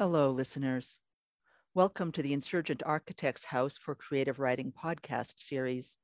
[0.00, 0.98] Hello, listeners.
[1.74, 5.94] Welcome to the Insurgent Architects House for Creative Writing podcast series.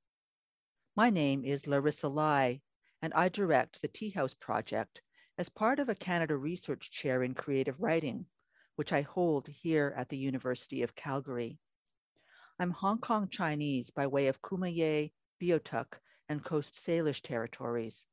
[0.95, 2.61] My name is Larissa Lai,
[3.01, 5.01] and I direct the Tea House Project
[5.39, 8.27] as part of a Canada Research Chair in Creative Writing,
[8.75, 11.59] which I hold here at the University of Calgary.
[12.61, 15.95] I'm Hong Kong Chinese by way of Kumeyaay, Beothuk,
[16.29, 18.05] and Coast Salish territories.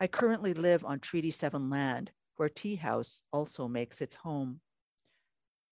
[0.00, 4.60] I currently live on Treaty 7 land, where Tea House also makes its home.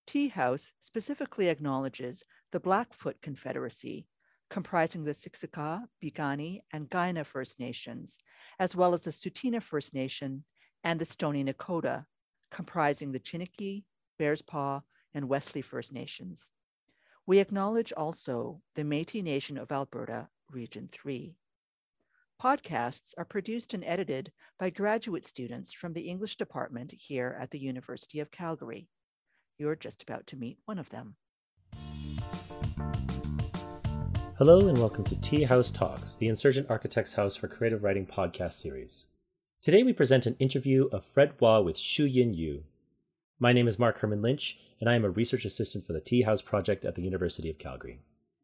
[0.06, 4.06] Tea House specifically acknowledges the Blackfoot Confederacy,
[4.48, 8.19] comprising the Siksika, Piikani, and Kainai First Nations,
[8.59, 10.45] as well as the Tsuut'ina First Nation
[10.84, 12.06] and the Stoney Nakoda,
[12.51, 13.84] comprising the Chiniki,
[14.20, 14.82] Bearspaw,
[15.12, 16.51] and Wesley First Nations.
[17.27, 21.34] We acknowledge also the Métis Nation of Alberta, Region 3.
[22.41, 27.59] Podcasts are produced and edited by graduate students from the English department here at the
[27.59, 28.88] University of Calgary.
[29.59, 31.15] You're just about to meet one of them.
[34.37, 38.52] Hello, and welcome to Tea House Talks, the Insurgent Architects House for Creative Writing podcast
[38.52, 39.07] series.
[39.63, 42.65] Today we present an interview of Fred Wah with Shu Yin Yu.
[43.38, 46.23] My name is Mark Herman Lynch, and I am a research assistant for the Tea
[46.23, 48.01] House Project at the University of Calgary.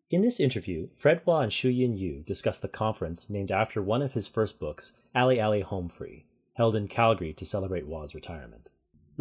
[0.08, 4.00] In this interview, Fred Wah and Shu Yin Yu discuss the conference named after one
[4.00, 8.70] of his first books, Alley Alley Home Free, held in Calgary to celebrate Wah's retirement.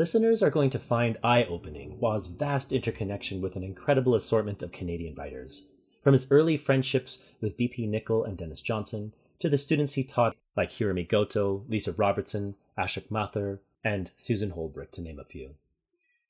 [0.02, 4.72] Listeners are going to find eye opening Wah's vast interconnection with an incredible assortment of
[4.72, 5.68] Canadian writers.
[6.04, 7.86] From his early friendships with B.P.
[7.86, 13.12] Nichol and Dennis Johnson, to the students he taught like Hiromi Goto, Lisa Robertson, Ashok
[13.12, 15.52] Mathur, and Susan Holbrook, to name a few.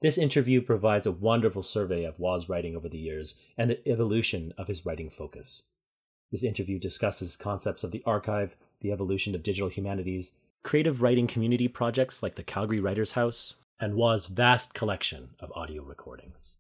[0.02, 4.54] This interview provides a wonderful survey of Wah's writing over the years and the evolution
[4.58, 5.62] of his writing focus.
[6.30, 11.70] This interview discusses concepts of the archive, the evolution of digital humanities, creative writing community
[11.70, 16.58] projects like the Calgary Writers House, and Wah's vast collection of audio recordings.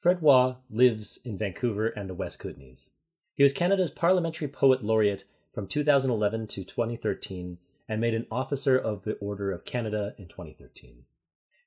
[0.00, 2.90] Fred Wah lives in Vancouver and the West Kootenays.
[3.36, 5.22] He was Canada's Parliamentary Poet Laureate
[5.54, 7.58] from 2011 to 2013
[7.88, 11.04] and made an Officer of the Order of Canada in 2013.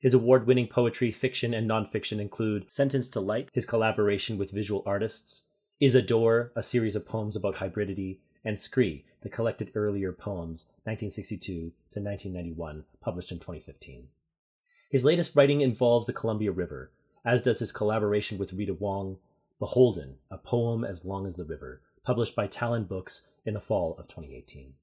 [0.02, 4.84] His award winning poetry, fiction, and nonfiction include Sentenced to Light, his collaboration with visual
[4.86, 5.48] artists,
[5.80, 10.66] Is a Door, a series of poems about hybridity, and Scree, the collected earlier poems,
[10.84, 11.54] 1962
[11.92, 14.10] to 1991, published in 2015.
[14.92, 16.92] His latest writing involves the Columbia River,
[17.24, 19.18] as does his collaboration with Rita Wong,
[19.58, 24.08] Beholden, a poem as long as the river, published by Talonbooks in the fall of
[24.08, 24.74] 2018.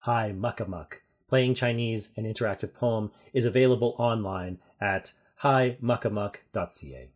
[0.00, 7.10] High Muck a Muck, playing Chinese an interactive poem, is available online at himuckamuck.ca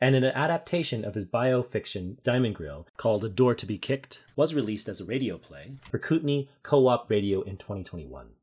[0.00, 4.54] and an adaptation of his biofiction Diamond Grill called A Door to be Kicked was
[4.54, 8.33] released as a radio play for Kootenay Co-op Radio in 2021.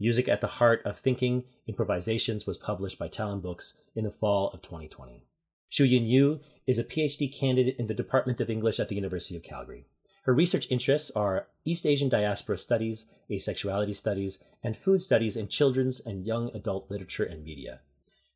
[0.00, 4.60] Music at the Heart of Thinking Improvisations was published by Talonbooks in the fall of
[4.60, 5.22] 2020.
[5.70, 9.44] Shuyin Yu is a PhD candidate in the Department of English at the University of
[9.44, 9.86] Calgary.
[10.24, 16.00] Her research interests are East Asian diaspora studies, asexuality studies, and food studies in children's
[16.00, 17.80] and young adult literature and media.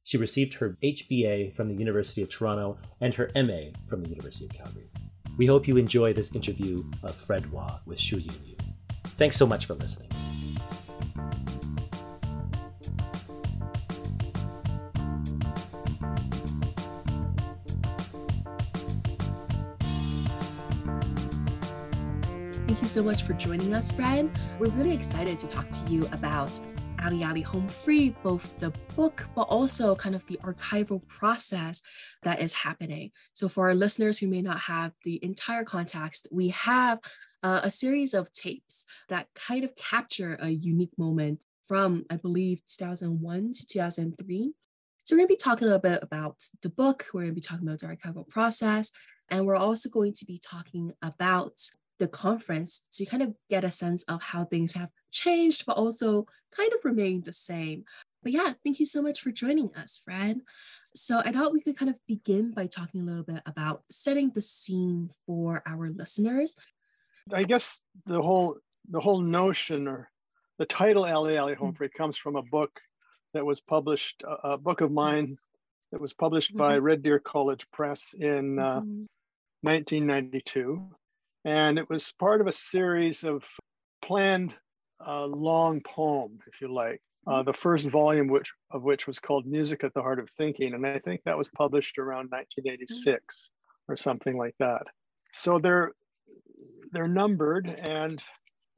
[0.04, 4.44] She received her HBA from the University of Toronto and her MA from the University
[4.44, 4.90] of Calgary.
[5.36, 8.56] We hope you enjoy this interview of Fred Wah with Shu Yu Yu.
[9.16, 10.08] Thanks so much for listening.
[22.68, 24.30] Thank you so much for joining us, Fred.
[24.58, 26.60] We're really excited to talk to you about
[26.98, 31.82] Alley Alley Home Free, both the book, but also kind of the archival process
[32.24, 33.12] that is happening.
[33.32, 36.98] So, for our listeners who may not have the entire context, we have
[37.42, 42.60] uh, a series of tapes that kind of capture a unique moment from, I believe,
[42.66, 44.52] 2001 to 2003.
[45.04, 47.34] So, we're going to be talking a little bit about the book, we're going to
[47.34, 48.92] be talking about the archival process,
[49.30, 51.58] and we're also going to be talking about
[51.98, 56.26] the conference to kind of get a sense of how things have changed, but also
[56.54, 57.84] kind of remained the same.
[58.22, 60.40] But yeah, thank you so much for joining us, Fred.
[60.94, 64.30] So I thought we could kind of begin by talking a little bit about setting
[64.34, 66.56] the scene for our listeners.
[67.32, 68.58] I guess the whole
[68.90, 70.10] the whole notion or
[70.58, 72.80] the title Alley Alley Home Free comes from a book
[73.34, 75.36] that was published, a book of mine
[75.92, 76.58] that was published mm-hmm.
[76.58, 79.04] by Red Deer College Press in uh, mm-hmm.
[79.62, 80.88] 1992.
[81.44, 83.46] And it was part of a series of
[84.02, 84.54] planned
[85.06, 87.00] uh, long poem, if you like.
[87.26, 90.72] Uh, the first volume which, of which was called Music at the Heart of Thinking.
[90.72, 93.50] And I think that was published around 1986
[93.86, 94.84] or something like that.
[95.32, 95.92] So they're,
[96.92, 98.22] they're numbered and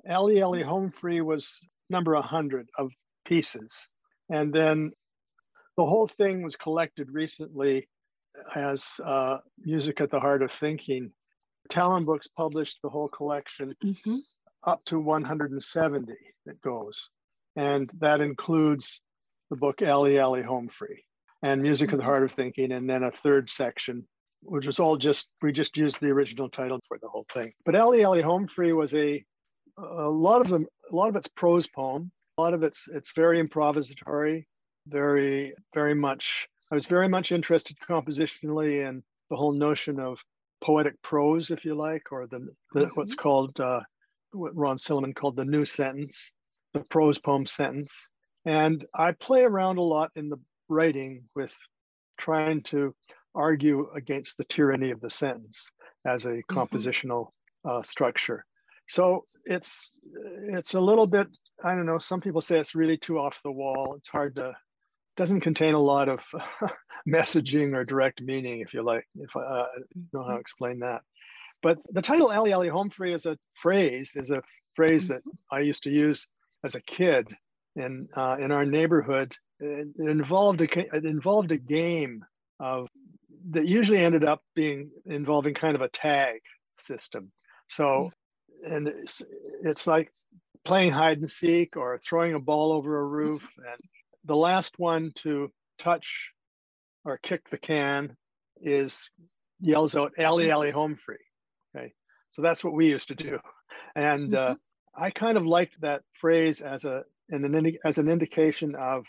[0.06, 2.92] Alley Alley Home Free was number 100 of
[3.24, 3.88] pieces.
[4.28, 4.92] And then
[5.76, 7.88] the whole thing was collected recently
[8.54, 11.12] as uh, Music at the Heart of Thinking.
[11.68, 14.16] Talonbooks published the whole collection mm-hmm.
[14.66, 16.12] up to 170
[16.46, 17.10] that goes.
[17.56, 19.00] And that includes
[19.50, 21.04] the book Alley Alley Home Free
[21.42, 21.94] and Music mm-hmm.
[21.94, 24.06] at the Heart of Thinking, and then a third section,
[24.42, 27.52] which was all just, we just used the original title for the whole thing.
[27.64, 29.24] But Alley Alley Home Free was a,
[29.78, 33.12] a lot of them, a lot of it's prose poem, a lot of it's, it's
[33.12, 34.44] very improvisatory,
[34.86, 40.22] very, very much, I was very much interested compositionally in the whole notion of
[40.60, 42.90] poetic prose, if you like, or the, the mm-hmm.
[42.94, 43.80] what's called, uh,
[44.32, 46.32] what Ron Silliman called the new sentence,
[46.74, 48.08] the prose poem sentence.
[48.44, 51.56] And I play around a lot in the writing with
[52.18, 52.94] trying to
[53.34, 55.70] argue against the tyranny of the sentence
[56.06, 56.58] as a mm-hmm.
[56.58, 57.28] compositional
[57.68, 58.44] uh, structure.
[58.88, 59.92] So it's
[60.48, 61.28] it's a little bit
[61.62, 61.98] I don't know.
[61.98, 63.94] Some people say it's really too off the wall.
[63.98, 64.54] It's hard to
[65.20, 66.24] doesn't contain a lot of
[67.06, 69.66] messaging or direct meaning, if you like, if I uh,
[70.14, 70.40] know how to mm-hmm.
[70.40, 71.02] explain that.
[71.62, 74.40] But the title Alley Alley Home Free is a phrase, is a
[74.76, 75.54] phrase that mm-hmm.
[75.54, 76.26] I used to use
[76.64, 77.28] as a kid
[77.76, 79.36] in uh, in our neighborhood.
[79.58, 82.24] It, it involved a it involved a game
[82.58, 82.88] of
[83.50, 86.40] that usually ended up being involving kind of a tag
[86.78, 87.30] system.
[87.68, 88.10] So,
[88.64, 89.22] and it's,
[89.62, 90.10] it's like
[90.64, 93.82] playing hide and seek or throwing a ball over a roof, and
[94.24, 96.30] the last one to touch
[97.04, 98.16] or kick the can
[98.60, 99.10] is
[99.60, 101.16] yells out "Ali Ali home free."
[101.74, 101.92] Okay,
[102.30, 103.38] so that's what we used to do,
[103.94, 105.04] and uh, mm-hmm.
[105.04, 109.06] I kind of liked that phrase as a an, as an indication of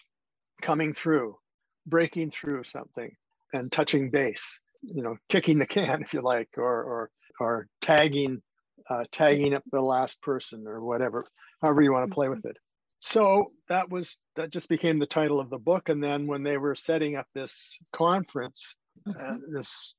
[0.61, 1.37] coming through,
[1.85, 3.11] breaking through something,
[3.53, 4.61] and touching base.
[4.81, 7.09] You know, kicking the can if you like, or or
[7.39, 8.41] or tagging
[8.89, 11.25] uh, tagging up the last person or whatever,
[11.61, 12.57] however you want to play with it.
[13.01, 15.89] So that was that just became the title of the book.
[15.89, 18.75] And then when they were setting up this conference,
[19.07, 19.95] uh, this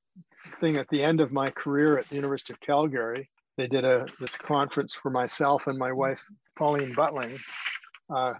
[0.60, 4.06] thing at the end of my career at the University of Calgary, they did a
[4.20, 6.22] this conference for myself and my wife
[6.56, 7.36] Pauline Butling,
[8.14, 8.34] uh,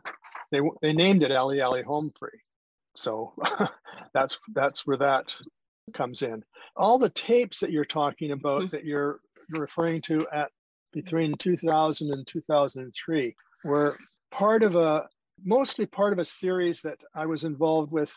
[0.50, 2.41] they they named it Alley Alley Home Free.
[2.97, 3.32] So
[4.15, 5.35] that's that's where that
[5.93, 6.44] comes in.
[6.76, 8.76] All the tapes that you're talking about mm-hmm.
[8.76, 9.20] that you're
[9.50, 10.50] referring to at
[10.93, 13.35] between 2000 and 2003
[13.65, 13.97] were
[14.32, 15.06] part of a
[15.44, 18.12] mostly part of a series that I was involved with.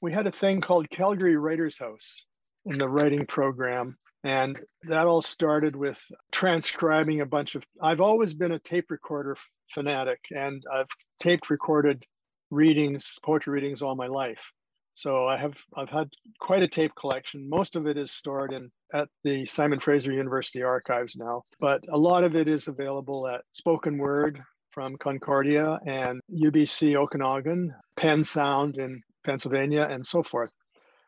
[0.00, 2.26] We had a thing called Calgary Writers House
[2.66, 3.96] in the writing program.
[4.22, 6.02] And that all started with
[6.32, 7.64] transcribing a bunch of.
[7.82, 9.36] I've always been a tape recorder
[9.70, 10.88] fanatic, and I've
[11.20, 12.04] tape recorded
[12.50, 14.42] readings, poetry readings all my life.
[14.94, 16.08] So I have I've had
[16.40, 17.50] quite a tape collection.
[17.50, 21.98] Most of it is stored in at the Simon Fraser University archives now, but a
[21.98, 24.42] lot of it is available at Spoken Word
[24.74, 30.50] from Concordia and UBC Okanagan, PennSound in Pennsylvania, and so forth.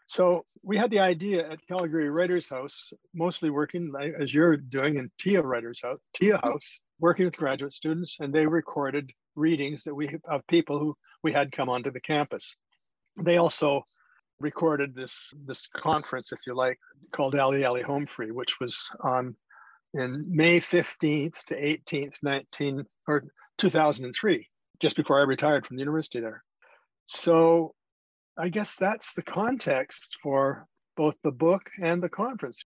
[0.06, 5.10] So we had the idea at Calgary Writers House, mostly working as you're doing in
[5.18, 10.16] Tea Writers House, Tea House, working with graduate students, and they recorded readings that we
[10.30, 12.54] of people who we had come onto the campus.
[13.20, 13.82] They also
[14.38, 16.78] recorded this this conference, if you like,
[17.12, 19.34] called Alley Alley Home Free, which was on
[19.94, 23.24] in May 15th to 18th, 19 or
[23.58, 24.48] 2003,
[24.80, 26.42] just before I retired from the university there.
[27.06, 27.74] So
[28.38, 32.64] I guess that's the context for both the book and the conference.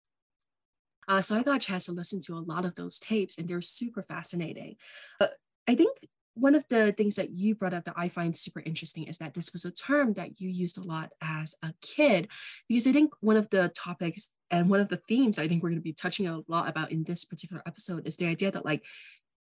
[1.08, 3.48] Uh, so I got a chance to listen to a lot of those tapes, and
[3.48, 4.76] they're super fascinating.
[5.20, 5.34] But
[5.68, 5.98] I think
[6.34, 9.34] one of the things that you brought up that I find super interesting is that
[9.34, 12.28] this was a term that you used a lot as a kid,
[12.68, 15.70] because I think one of the topics and one of the themes I think we're
[15.70, 18.66] going to be touching a lot about in this particular episode is the idea that
[18.66, 18.86] like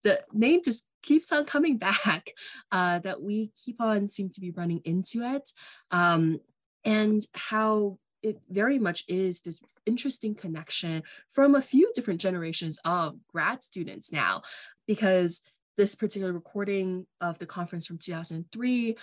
[0.02, 2.32] the name just keeps on coming back,
[2.72, 5.50] uh, that we keep on seem to be running into it,
[5.90, 6.40] um,
[6.84, 13.16] and how it very much is this interesting connection from a few different generations of
[13.32, 14.42] grad students now,
[14.86, 15.42] because
[15.76, 18.96] this particular recording of the conference from 2003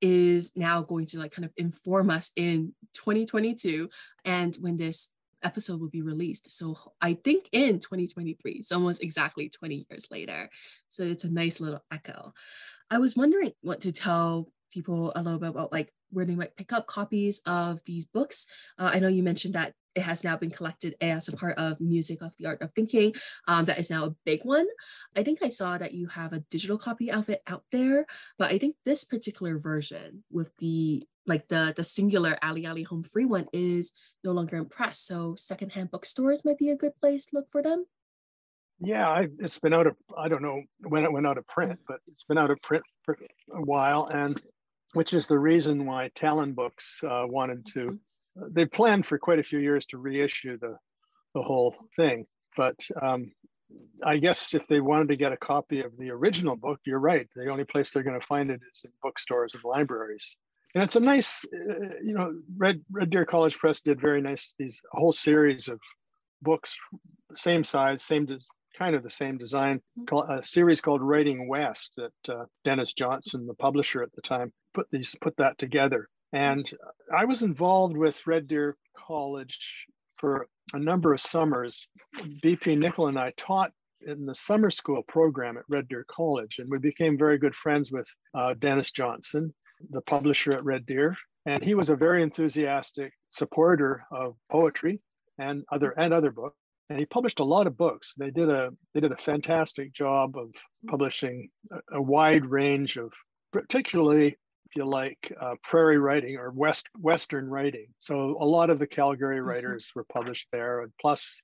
[0.00, 3.88] is now going to like kind of inform us in 2022
[4.24, 5.13] and when this
[5.44, 10.48] episode will be released so i think in 2023 so almost exactly 20 years later
[10.88, 12.32] so it's a nice little echo
[12.90, 16.56] i was wondering what to tell people a little bit about like where they might
[16.56, 18.46] pick up copies of these books.
[18.78, 21.80] Uh, I know you mentioned that it has now been collected as a part of
[21.80, 23.14] Music at the Heart of Thinking.
[23.46, 24.66] Um, that is now a big one.
[25.16, 28.06] I think I saw that you have a digital copy of it out there,
[28.38, 33.02] but I think this particular version with the like the the singular Alley Alley Home
[33.02, 35.00] Free one is no longer in press.
[35.00, 37.84] So secondhand bookstores might be a good place to look for them.
[38.80, 41.78] Yeah, I, it's been out of I don't know when it went out of print,
[41.86, 43.16] but it's been out of print for
[43.52, 44.40] a while, and
[44.92, 47.98] which is the reason why Talonbooks uh, wanted to.
[48.40, 50.76] Uh, they planned for quite a few years to reissue the
[51.34, 52.26] the whole thing,
[52.56, 53.32] but um,
[54.04, 57.28] I guess if they wanted to get a copy of the original book, you're right.
[57.34, 60.36] The only place they're going to find it is in bookstores and libraries.
[60.74, 64.54] And it's a nice, uh, you know, Red Red Deer College Press did very nice
[64.58, 65.80] these whole series of
[66.42, 66.76] books,
[67.32, 68.26] same size, same
[68.76, 70.32] kind of the same design, mm-hmm.
[70.32, 74.86] a series called Writing West that uh, Dennis Johnson, the publisher at the time, put
[74.90, 76.08] these put that together.
[76.32, 76.68] And
[77.16, 78.76] I was involved with Red Deer
[79.06, 81.86] College for a number of summers.
[82.44, 83.70] BP Nichol and I taught
[84.06, 87.92] in the summer school program at Red Deer College, and we became very good friends
[87.92, 89.54] with uh, Dennis Johnson,
[89.90, 91.16] the publisher at Red Deer.
[91.46, 95.00] And he was a very enthusiastic supporter of poetry
[95.38, 96.56] and other and other books
[96.90, 98.14] and he published a lot of books.
[98.16, 100.50] They did a they did a fantastic job of
[100.86, 103.12] publishing a, a wide range of,
[103.52, 107.86] particularly if you like, uh, prairie writing or west western writing.
[107.98, 109.48] So a lot of the Calgary mm-hmm.
[109.48, 111.42] writers were published there, and plus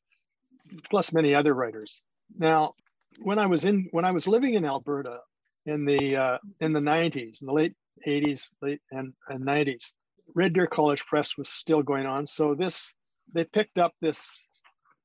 [0.91, 2.03] plus many other writers.
[2.39, 2.75] Now,
[3.23, 5.21] when I was in when I was living in Alberta
[5.65, 7.75] in the uh, in the 90s, in the late
[8.07, 9.93] 80s, late and, and 90s,
[10.35, 12.27] Red Deer College Press was still going on.
[12.27, 12.93] So this
[13.33, 14.27] they picked up this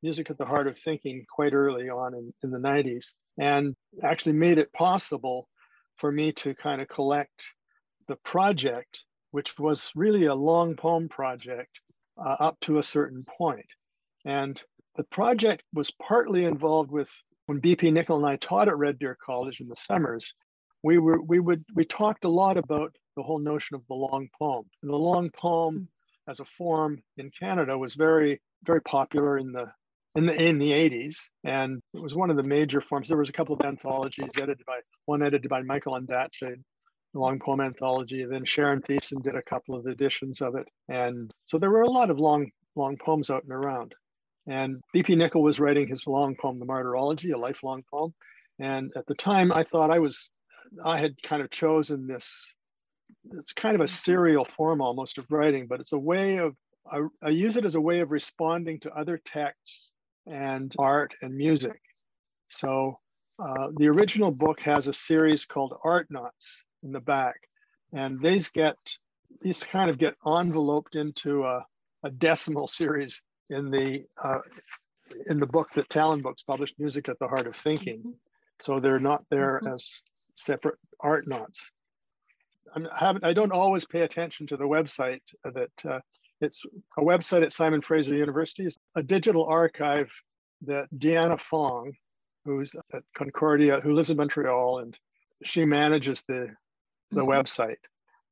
[0.02, 4.34] music at the heart of thinking quite early on in, in the 90s and actually
[4.34, 5.48] made it possible
[5.98, 7.46] for me to kind of collect
[8.08, 9.00] the project,
[9.32, 11.72] which was really a long poem project
[12.18, 13.66] uh, up to a certain point.
[14.26, 14.62] And
[14.96, 17.12] the project was partly involved with
[17.48, 20.34] when BP Nichol and I taught at Red Deer College in the summers,
[20.84, 24.28] we were we would we talked a lot about the whole notion of the long
[24.38, 24.66] poem.
[24.82, 26.30] And the long poem hmm.
[26.30, 29.72] as a form in Canada was very, very popular in the
[30.16, 33.10] in the in the 80s and it was one of the major forms.
[33.10, 36.56] There was a couple of anthologies edited by one edited by michael ondaatje
[37.14, 40.68] the long poem anthology and then sharon thesen did a couple of editions of it.
[40.88, 43.94] And so there were a lot of long long poems out and around.
[44.48, 48.14] And bp Nichol was writing his long poem the martyrology a lifelong poem.
[48.58, 50.30] And at the time i thought i was
[50.84, 52.46] i had kind of chosen this
[53.40, 56.56] it's kind of a serial form almost of writing but it's a way of
[56.92, 59.92] I, I, use it as a way of responding to other texts
[60.28, 61.80] and art and music.
[62.50, 63.00] So
[63.40, 67.36] uh, the original book has a series called Art Knots in the back,
[67.92, 68.78] and these get
[69.42, 71.66] these kind of get enveloped into a,
[72.04, 74.40] a decimal series in the uh,
[75.28, 78.14] in the book that Talonbooks published, Music at the Heart of Thinking.
[78.62, 79.74] So they're not there mm-hmm.
[79.74, 80.02] as
[80.36, 81.72] separate art knots.
[82.76, 86.00] I'm, I don't always pay attention to the website that uh,
[86.42, 86.66] it's
[86.98, 88.66] a website at Simon Fraser University.
[88.66, 90.12] It's a digital archive
[90.64, 91.94] that Deanna Fong,
[92.44, 94.98] who's at Concordia, who lives in Montreal, and
[95.44, 96.50] she manages the,
[97.12, 97.30] the mm-hmm.
[97.30, 97.78] website.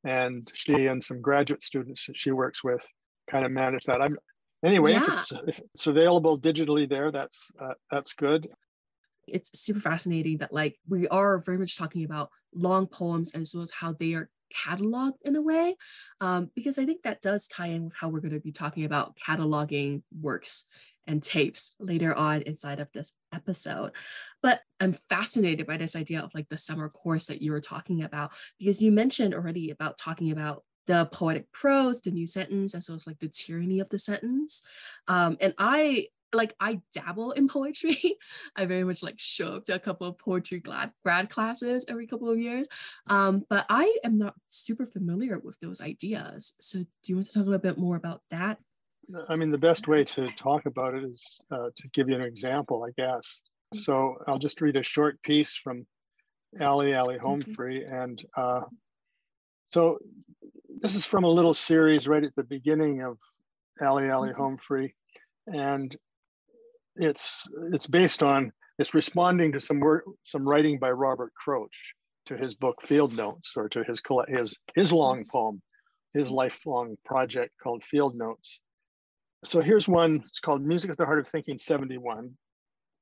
[0.04, 2.86] And she and some graduate students that she works with
[3.30, 4.02] kind of manage that.
[4.02, 4.18] I'm
[4.62, 5.02] anyway, yeah.
[5.02, 8.48] if, it's, if it's available digitally there, that's uh, that's good.
[9.26, 13.62] It's super fascinating that like we are very much talking about long poems as well
[13.62, 15.76] as how they are cataloged in a way,
[16.20, 18.84] um, because I think that does tie in with how we're going to be talking
[18.84, 20.66] about cataloging works
[21.06, 23.90] and tapes later on inside of this episode.
[24.42, 28.04] But I'm fascinated by this idea of like the summer course that you were talking
[28.04, 32.88] about, because you mentioned already about talking about the poetic prose, the new sentence, as
[32.88, 34.62] well as like the tyranny of the sentence.
[35.08, 38.16] Um, and I like I dabble in poetry.
[38.56, 42.06] I very much like show up to a couple of poetry grad, grad classes every
[42.06, 42.68] couple of years.
[43.06, 46.54] Um, but I am not super familiar with those ideas.
[46.60, 48.58] So do you want to talk a little bit more about that?
[49.28, 52.22] I mean, the best way to talk about it is uh, to give you an
[52.22, 53.42] example, I guess.
[53.74, 53.78] Mm-hmm.
[53.78, 55.86] So I'll just read a short piece from
[56.60, 57.84] Alley Alley Home Free.
[57.84, 58.62] And uh,
[59.70, 59.98] so
[60.80, 63.18] this is from a little series right at the beginning of
[63.82, 64.56] Alley Alley mm-hmm.
[64.56, 64.92] Homefree.
[65.46, 65.94] And
[66.96, 71.94] it's it's based on it's responding to some work some writing by Robert Kroetsch
[72.26, 75.62] to his book Field Notes or to his his his long poem,
[76.12, 78.60] his lifelong project called Field Notes.
[79.44, 80.20] So here's one.
[80.24, 82.30] It's called Music at the Heart of Thinking 71,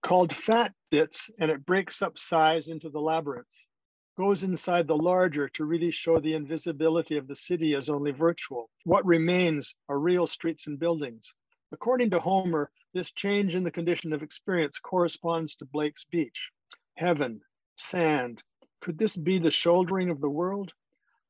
[0.03, 3.47] called Fat Bits, and it breaks up size into the labyrinth.
[4.19, 8.69] Goes inside the larger to really show the invisibility of the city as only virtual.
[8.85, 11.33] What remains are real streets and buildings.
[11.73, 16.51] According to Homer, this change in the condition of experience corresponds to Blake's beach.
[16.97, 17.41] Heaven,
[17.77, 18.43] sand.
[18.83, 20.73] Could this be the shouldering of the world?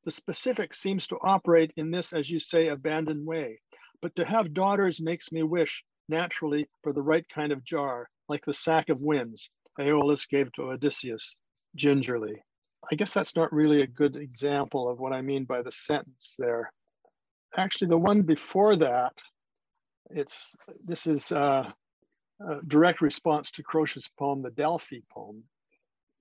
[0.03, 3.61] The specific seems to operate in this, as you say, abandoned way.
[4.01, 8.43] But to have daughters makes me wish, naturally, for the right kind of jar, like
[8.43, 11.37] the sack of winds Aeolus gave to Odysseus,
[11.75, 12.43] gingerly.
[12.91, 16.35] I guess that's not really a good example of what I mean by the sentence
[16.37, 16.71] there.
[17.55, 19.13] Actually, the one before that,
[20.09, 21.71] it's this is uh,
[22.39, 25.43] a direct response to Kroetsch's poem, the Delphi poem.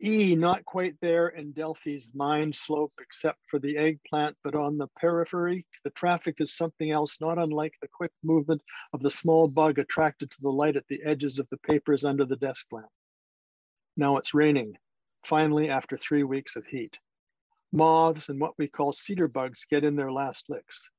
[0.05, 4.89] E, not quite there in Delphi's mind slope, except for the eggplant, but on the
[4.97, 8.63] periphery, the traffic is something else, not unlike the quick movement
[8.93, 12.25] of the small bug attracted to the light at the edges of the papers under
[12.25, 12.89] the desk lamp.
[13.97, 14.77] Now it's raining,
[15.25, 16.99] finally, after three weeks of heat.
[17.73, 20.91] Moths and what we call cedar bugs get in their last licks.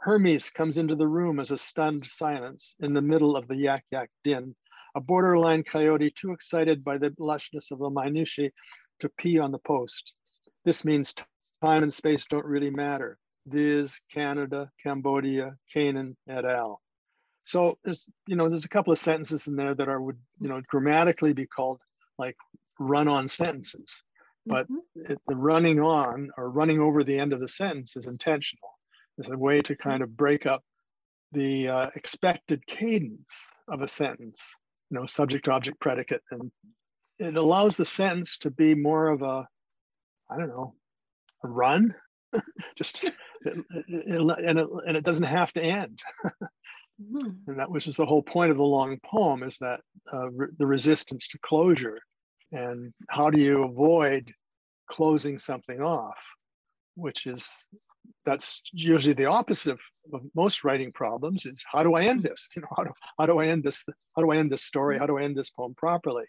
[0.00, 3.84] Hermes comes into the room as a stunned silence in the middle of the yak
[3.90, 4.54] yak din
[4.94, 8.50] a borderline coyote too excited by the lushness of the minutiae
[9.00, 10.14] to pee on the post.
[10.64, 11.14] This means
[11.64, 13.18] time and space don't really matter.
[13.46, 16.80] Viz, Canada, Cambodia, Canaan, et al.
[17.44, 20.48] So there's, you know, there's a couple of sentences in there that are would, you
[20.48, 21.80] know, grammatically be called
[22.18, 22.36] like
[22.78, 24.02] run-on sentences.
[24.46, 25.12] But mm-hmm.
[25.12, 28.73] it, the running on or running over the end of the sentence is intentional.
[29.18, 30.62] It's a way to kind of break up
[31.32, 34.54] the uh, expected cadence of a sentence
[34.90, 36.50] you know, subject, object, predicate, and
[37.18, 39.46] it allows the sentence to be more of a,
[40.30, 40.74] I don't know,
[41.42, 41.94] a run.
[42.76, 46.00] Just it, it, and it and it doesn't have to end.
[47.00, 47.28] mm-hmm.
[47.48, 49.80] And that was just the whole point of the long poem is that
[50.12, 52.00] uh, re- the resistance to closure,
[52.52, 54.32] and how do you avoid
[54.90, 56.18] closing something off,
[56.94, 57.66] which is
[58.24, 59.80] that's usually the opposite of,
[60.12, 62.48] of, most writing problems is how do I end this?
[62.56, 63.84] You know, how do, how do I end this?
[64.16, 64.98] How do I end this story?
[64.98, 66.24] How do I end this poem properly?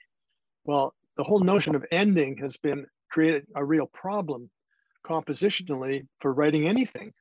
[0.65, 4.50] Well, the whole notion of ending has been created a real problem
[5.05, 7.13] compositionally for writing anything.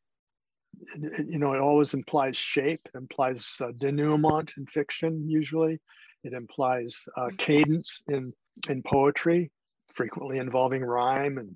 [0.96, 5.78] You know, it always implies shape, it implies uh, denouement in fiction, usually.
[6.24, 8.32] It implies uh, cadence in,
[8.68, 9.52] in poetry,
[9.92, 11.54] frequently involving rhyme and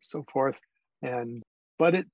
[0.00, 0.60] so forth.
[1.00, 1.42] And
[1.82, 2.06] but it,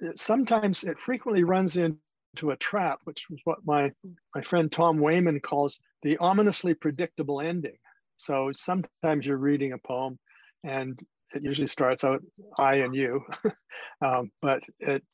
[0.00, 3.92] it sometimes it frequently runs into a trap, which was what my
[4.34, 7.76] my friend Tom Wayman calls the ominously predictable ending.
[8.16, 10.18] So sometimes you're reading a poem,
[10.64, 10.98] and
[11.32, 12.24] it usually starts out
[12.58, 13.20] I and you,
[14.04, 15.04] um, but it,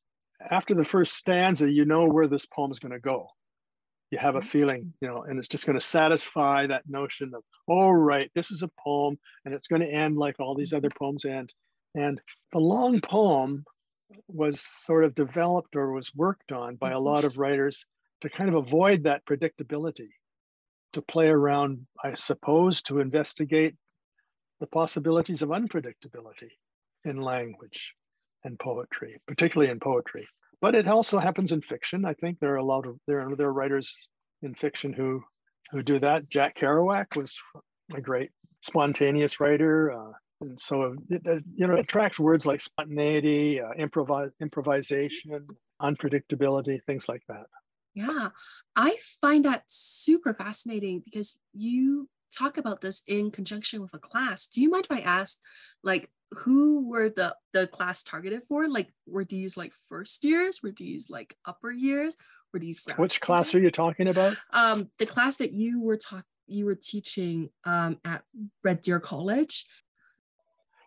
[0.41, 3.29] after the first stanza, you know where this poem is going to go.
[4.11, 4.49] You have a mm-hmm.
[4.49, 8.51] feeling, you know, and it's just going to satisfy that notion of, oh, right, this
[8.51, 11.53] is a poem, and it's going to end like all these other poems end.
[11.95, 12.19] And
[12.51, 13.65] the long poem
[14.29, 17.05] was sort of developed or was worked on by a mm-hmm.
[17.05, 17.87] lot of writers
[18.21, 20.09] to kind of avoid that predictability,
[20.93, 23.75] to play around, I suppose, to investigate
[24.61, 26.51] the possibilities of unpredictability
[27.05, 27.95] in language
[28.45, 30.27] and poetry, particularly in poetry.
[30.61, 32.05] But it also happens in fiction.
[32.05, 34.09] I think there are a lot of there are, there are writers
[34.43, 35.23] in fiction who
[35.71, 36.29] who do that.
[36.29, 37.39] Jack Kerouac was
[37.93, 38.31] a great
[38.63, 39.93] spontaneous writer.
[39.93, 40.13] Uh,
[40.45, 45.47] and so it, you know it tracks words like spontaneity uh, improvise improvisation
[45.83, 47.47] unpredictability things like that.
[47.95, 48.31] Yeah.
[48.75, 54.49] I find that super fascinating because you talk about this in conjunction with a class.
[54.49, 55.39] Do you mind if i ask
[55.83, 58.69] like who were the the class targeted for?
[58.69, 60.61] Like were these like first years?
[60.63, 62.17] Were these like upper years?
[62.53, 64.37] Were these which class are you talking about?
[64.53, 68.23] Um the class that you were talking you were teaching um, at
[68.63, 69.67] Red Deer College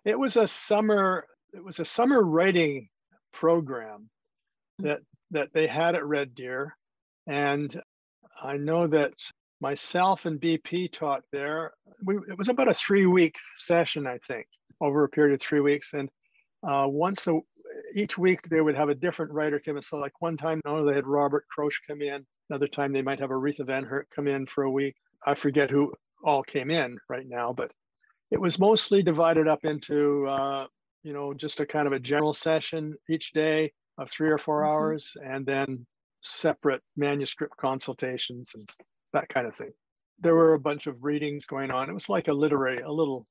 [0.07, 2.87] it was a summer it was a summer writing
[3.33, 4.09] program
[4.79, 4.99] that
[5.31, 6.75] that they had at Red Deer,
[7.27, 7.79] and
[8.41, 9.11] I know that
[9.59, 11.73] myself and BP taught there.
[12.03, 14.47] We, it was about a three week session, I think,
[14.79, 16.09] over a period of three weeks, and
[16.63, 17.39] uh, once a,
[17.93, 19.81] each week they would have a different writer come in.
[19.81, 22.25] So like one time, no, they had Robert Kroetsch come in.
[22.49, 24.95] Another time they might have Aritha Van Herk come in for a week.
[25.25, 25.93] I forget who
[26.23, 27.71] all came in right now, but
[28.31, 30.67] it was mostly divided up into, uh,
[31.03, 34.61] you know, just a kind of a general session each day of three or 4
[34.61, 34.71] mm-hmm.
[34.71, 35.85] hours, and then
[36.21, 38.67] separate manuscript consultations and
[39.13, 39.71] that kind of thing.
[40.19, 41.89] There were a bunch of readings going on.
[41.89, 43.25] It was like a literary, a little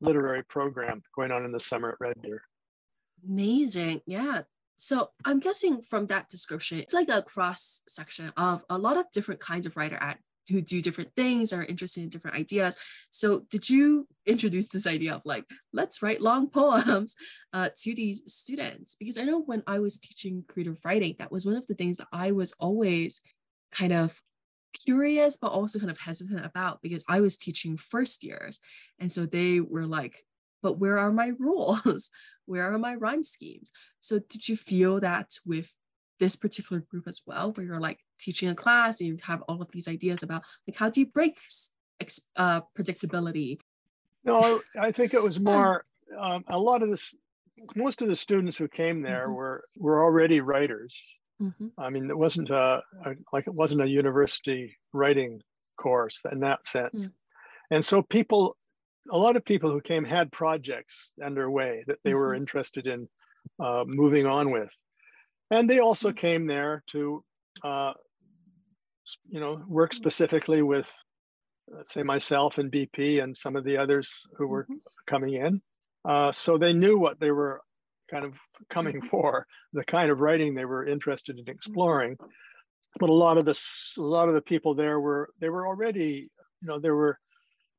[0.00, 2.42] literary program going on in the summer at Red Deer.
[3.26, 4.02] Amazing.
[4.06, 4.42] Yeah.
[4.76, 9.10] So I'm guessing from that description, it's like a cross section of a lot of
[9.12, 12.78] different kinds of writer at who do different things are interested in different ideas.
[13.10, 17.14] So did you introduce this idea of like let's write long poems
[17.52, 18.96] uh, to these students?
[18.98, 21.98] Because i know when i was teaching creative writing that was one of the things
[21.98, 23.20] that i was always
[23.72, 24.20] kind of
[24.84, 28.58] curious but also kind of hesitant about because i was teaching first years.
[28.98, 30.24] And so they were like
[30.62, 32.10] but where are my rules?
[32.46, 33.72] Where are my rhyme schemes?
[34.00, 35.72] So did you feel that with
[36.18, 39.60] this particular group as well, where you're like teaching a class and you have all
[39.62, 41.38] of these ideas about like how do you break
[42.36, 43.58] uh, predictability?
[44.24, 45.84] No, I think it was more
[46.18, 47.14] um, a lot of this,
[47.74, 49.34] most of the students who came there Mhm.
[49.34, 51.16] were were already writers.
[51.40, 51.70] Mhm.
[51.78, 55.42] I mean, it wasn't a, a like it wasn't a university writing
[55.76, 57.06] course in that sense.
[57.06, 57.12] Mm.
[57.70, 58.56] And so people,
[59.10, 62.38] a lot of people who came had projects underway that they were Mhm.
[62.38, 63.08] interested in
[63.60, 64.70] uh, moving on with,
[65.50, 67.24] and they also came there to,
[67.64, 67.92] uh,
[69.28, 70.92] you know, work specifically with,
[71.68, 74.80] let's say myself and BP and some of the others who were Mhm.
[75.08, 75.62] coming in.
[76.08, 77.62] Uh, so they knew what they were
[78.10, 78.34] kind of
[78.70, 82.16] coming for, the kind of writing they were interested in exploring.
[83.00, 83.60] But a lot of the
[83.98, 86.30] a lot of the people there were they were already,
[86.62, 87.18] you know, there were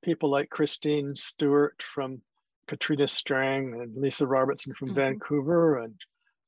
[0.03, 2.21] people like Christine Stewart from
[2.67, 4.93] Catriona Strang and Lisa Robertson from Mhm.
[4.93, 5.95] Vancouver and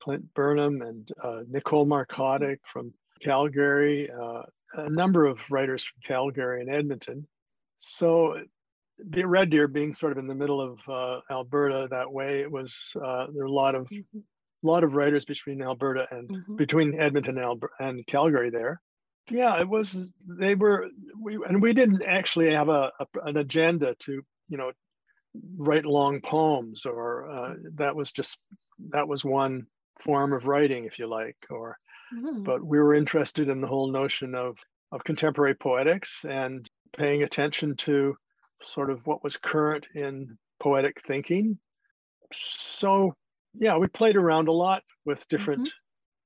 [0.01, 4.43] Clint Burnham and uh, Nicole Markotić from Calgary, uh,
[4.75, 7.27] a number of writers from Calgary and Edmonton.
[7.79, 8.41] So
[8.97, 12.51] the Red Deer being sort of in the middle of uh, Alberta that way, it
[12.51, 14.03] was uh, there were a lot of Mhm.
[14.61, 16.57] lot of writers between Alberta and Mhm.
[16.57, 18.81] between Edmonton and, Alber- and Calgary there.
[19.29, 20.11] Yeah, it was.
[20.27, 24.71] They were we and we didn't actually have a, a an agenda to you know
[25.57, 28.37] write long poems or uh, that was just
[28.89, 29.65] that was one
[29.99, 31.77] form of writing if you like or
[32.13, 32.43] Mhm.
[32.43, 34.57] but we were interested in the whole notion of
[34.91, 38.15] of contemporary poetics and paying attention to
[38.63, 41.59] sort of what was current in poetic thinking.
[42.33, 43.13] So
[43.53, 45.69] yeah we played around a lot with different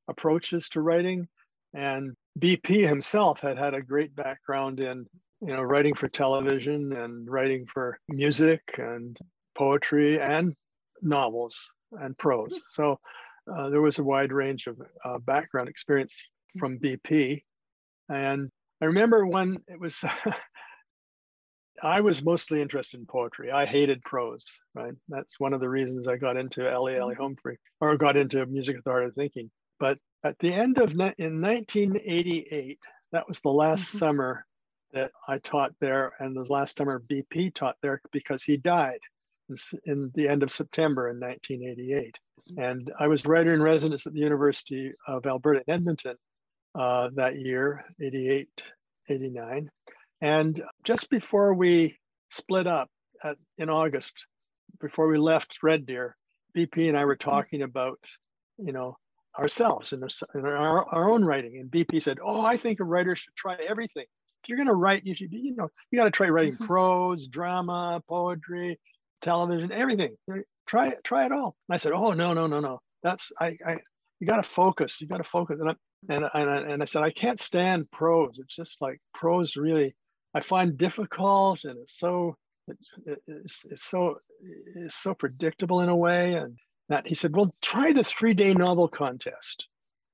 [0.07, 1.27] approaches to writing
[1.73, 5.05] and bp himself had had a great background in
[5.41, 9.17] you know writing for television and writing for music and
[9.55, 10.55] poetry and
[11.01, 12.61] novels and prose.
[12.69, 12.99] So
[13.51, 16.23] uh, there was a wide range of uh, background experience
[16.59, 17.41] from bp
[18.09, 18.49] and
[18.81, 20.03] i remember when it was
[21.81, 23.51] I was mostly interested in poetry.
[23.51, 24.93] I hated prose, right?
[25.09, 28.45] That's one of the reasons I got into Alley Alley Home Free or got into
[28.45, 29.51] music with art of thinking.
[29.79, 32.79] But at the end of in 1988,
[33.11, 33.99] that was the last Mhm.
[33.99, 34.45] summer
[34.93, 38.99] that I taught there, and the last summer BP taught there because he died
[39.85, 42.17] in the end of September in 1988.
[42.57, 46.15] And I was writer in residence at the University of Alberta in Edmonton
[46.75, 48.47] uh, that year, 88,
[49.09, 49.69] 89.
[50.21, 51.97] And just before we
[52.29, 52.89] split up
[53.23, 54.15] at, in August,
[54.81, 56.15] before we left Red Deer,
[56.55, 57.99] BP and I were talking about,
[58.57, 58.97] you know,
[59.37, 60.03] ourselves and,
[60.35, 61.57] our- our, our own writing.
[61.59, 64.05] And BP said, "Oh, I think a writer should try everything.
[64.43, 66.67] If you're going to write, you should, you know, you got to try writing Mhm.
[66.67, 68.79] prose, drama, poetry,
[69.21, 70.15] television, everything.
[70.65, 72.79] Try it, try it all." And I said, "Oh, no, no, no, no.
[73.01, 73.77] That's I, I
[74.19, 75.01] you got to focus.
[75.01, 75.75] You got to focus." And I,
[76.09, 78.39] and and I, and I said, "I can't stand prose.
[78.39, 79.95] It's just like prose really."
[80.33, 82.35] I find difficult and it's so
[82.67, 82.77] it,
[83.27, 84.17] it's, it's so
[84.75, 86.57] it's so predictable in a way and
[86.89, 89.67] that he said well try the three day novel contest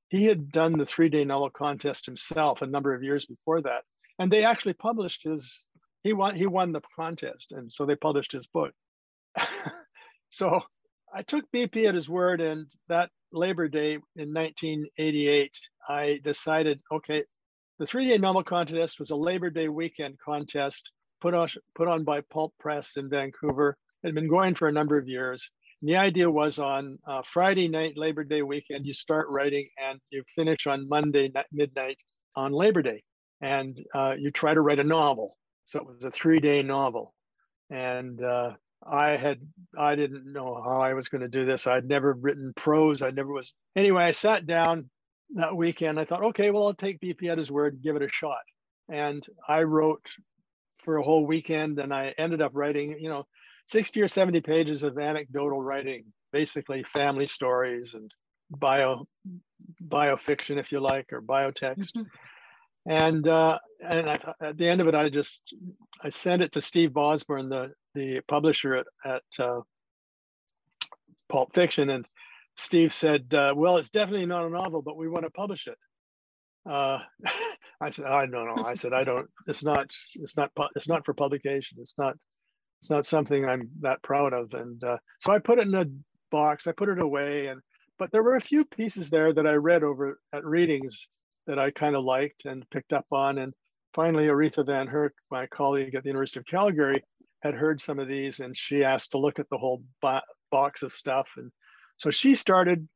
[0.09, 3.83] he had done the three day novel contest himself a number of years before that
[4.17, 5.67] and they actually published his
[6.03, 8.73] he won he won the contest and so they published his book
[10.29, 10.61] so
[11.13, 15.51] i took bp at his word and that labor day in 1988
[15.87, 17.23] i decided okay
[17.79, 22.19] the three-day novel contest was a Labor Day weekend contest put on put on by
[22.21, 23.77] Pulp Press in Vancouver.
[24.03, 25.49] It had been going for a number of years.
[25.81, 29.99] And the idea was on uh, Friday night, Labor Day weekend, you start writing and
[30.09, 31.97] you finish on Monday night, midnight
[32.35, 33.01] on Labor Day,
[33.39, 35.37] and uh, you try to write a novel.
[35.65, 37.13] So it was a three-day novel,
[37.69, 38.53] and uh,
[38.85, 39.39] I had
[39.77, 41.67] I didn't know how I was going to do this.
[41.67, 43.01] I'd never written prose.
[43.01, 43.53] I never was.
[43.75, 44.89] Anyway, I sat down
[45.35, 45.99] that weekend.
[45.99, 48.39] I thought, okay, well, I'll take BP at his word give it a shot.
[48.91, 50.05] And I wrote
[50.79, 53.25] for a whole weekend, and I ended up writing, you know,
[53.67, 58.11] 60 or 70 pages of anecdotal writing, basically family stories and
[58.49, 59.07] bio
[59.85, 61.91] biofiction, if you like, or biotext.
[61.95, 62.05] Mhm.
[62.85, 65.53] And uh, and I, at the end of it, I just
[66.01, 69.61] I sent it to Steve Osborne, the the publisher at, at uh,
[71.29, 72.07] Pulp Fiction, and
[72.57, 75.77] Steve said, uh, "Well, it's definitely not a novel, but we want to publish it."
[76.69, 76.99] Uh,
[77.81, 79.29] I said, "I don't know." I said, "I don't.
[79.47, 79.91] It's not.
[80.15, 80.51] It's not.
[80.75, 81.77] It's not for publication.
[81.79, 82.15] It's not.
[82.81, 85.85] It's not something I'm that proud of." And uh, so I put it in a
[86.31, 86.67] box.
[86.67, 87.61] I put it away, and
[87.97, 91.09] but there were a few pieces there that I read over at readings
[91.47, 93.37] that I kind of liked and picked up on.
[93.37, 93.53] And
[93.93, 97.03] finally, Aritha Van Herk, my colleague at the University of Calgary,
[97.41, 100.21] had heard some of these, and she asked to look at the whole bo-
[100.51, 101.51] box of stuff and
[101.97, 102.87] so she started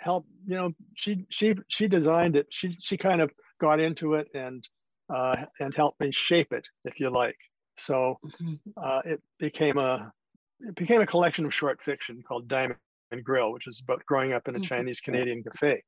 [0.00, 3.30] help you know she she she designed it she she kind of
[3.60, 4.62] got into it and
[5.14, 7.38] uh, and helped me shape it if you like
[7.78, 8.58] so Mhm.
[8.76, 10.12] uh, it became a
[10.60, 12.76] it became a collection of short fiction called Diamond
[13.22, 14.64] Grill, which is about growing up in a mm-hmm.
[14.64, 15.82] Chinese Canadian cafe.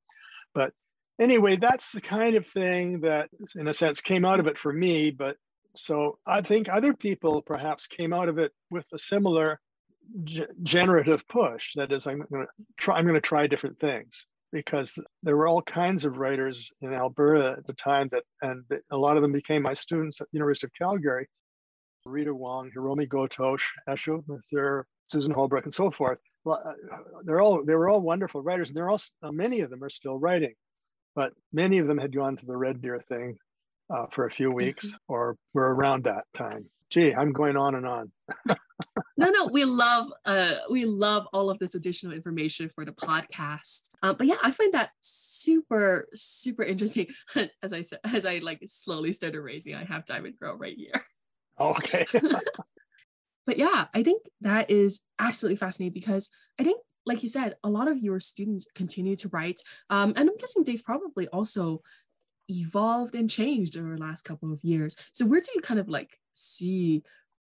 [0.55, 0.73] But
[1.21, 4.73] anyway, that's the kind of thing that, in a sense, came out of it for
[4.73, 5.11] me.
[5.11, 5.37] But
[5.77, 9.61] so I think other people perhaps came out of it with a similar
[10.25, 11.75] g- generative push.
[11.77, 12.97] That is, I'm going to try.
[12.97, 17.55] I'm going to try different things because there were all kinds of writers in Alberta
[17.59, 20.67] at the time that, and a lot of them became my students at the University
[20.67, 21.29] of Calgary.
[22.07, 23.57] Rita Wong, Hiromi Goto,
[23.89, 26.19] Ashok Mathur, Susan Holbrook, and so forth.
[26.51, 26.57] Uh,
[27.25, 30.19] they're all they were all wonderful writers, and they're all many of them are still
[30.19, 30.55] writing,
[31.15, 33.37] but many of them had gone to the Red Deer thing
[33.93, 36.67] uh, for a few weeks or we're around that time.
[36.91, 38.13] Gee, I'm going on and on.
[39.17, 43.91] no, no, we love uh we love all of this additional information for the podcast.
[44.03, 47.07] Um, but yeah, I find that super, super interesting.
[47.63, 51.05] as I said, as I like slowly started raising, I have Diamond Grill right here.
[51.61, 52.07] Okay.
[53.47, 57.69] but yeah, I think that is absolutely fascinating because I think like you said, a
[57.69, 59.61] lot of your students continue to write.
[59.89, 61.83] Um, and I'm guessing they've probably also
[62.51, 64.97] evolved and changed over the last couple of years.
[65.13, 67.03] So where do you kind of like see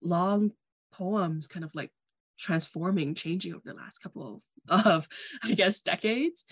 [0.02, 0.52] long
[0.94, 1.92] poems kind of like
[2.40, 5.08] transforming, changing over the last couple of, of
[5.44, 6.46] I guess, decades?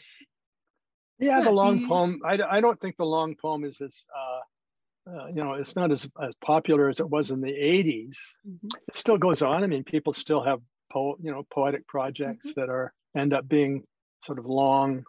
[1.19, 1.87] Yeah, yeah the long you...
[1.87, 2.19] poem.
[2.25, 5.91] I, I don't think the long poem is as, uh, uh, you know, it's not
[5.91, 8.15] as, as popular as it was in the 80s.
[8.47, 8.67] Mm-hmm.
[8.87, 9.63] It still goes on.
[9.63, 10.59] I mean, people still have,
[10.91, 12.61] po- you know, poetic projects mm-hmm.
[12.61, 13.83] that are end up being
[14.23, 15.03] sort of long,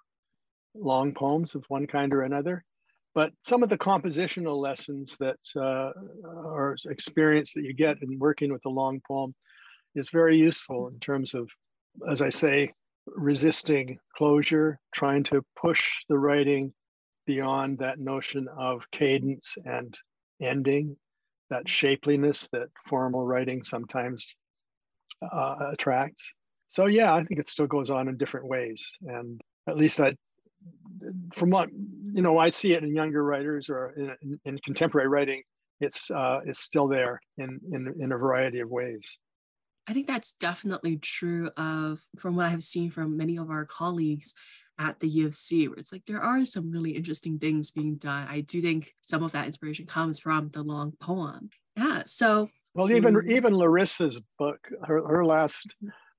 [0.75, 2.65] long poems of one kind or another.
[3.15, 5.93] But some of the compositional lessons that uh,
[6.25, 9.35] or experience that you get in working with a long poem
[9.95, 11.49] is very useful in terms of,
[12.11, 12.71] as I say,
[13.07, 16.73] resisting closure, trying to push the writing
[17.27, 19.97] beyond that notion of cadence and
[20.41, 20.97] ending,
[21.51, 24.35] that shapeliness that formal writing sometimes
[25.23, 26.33] uh, attracts.
[26.71, 30.17] So yeah, I think it still goes on in different ways, and at least I,
[31.33, 31.69] from what
[32.15, 35.43] you know, I see it in younger writers or in, in, contemporary writing.
[35.81, 39.19] It's uh, it's still there in, in in a variety of ways.
[39.89, 43.65] I think that's definitely true of from what I have seen from many of our
[43.65, 44.35] colleagues
[44.79, 47.97] at the U of C, where it's like there are some really interesting things being
[47.97, 48.29] done.
[48.29, 51.51] I do think some of that inspiration comes from the long poem.
[51.77, 52.03] Yeah.
[52.07, 55.75] So well, so, even even Larissa's book, her, her last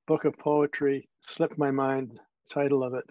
[0.08, 2.20] book of poetry slipped my mind
[2.52, 3.06] title of it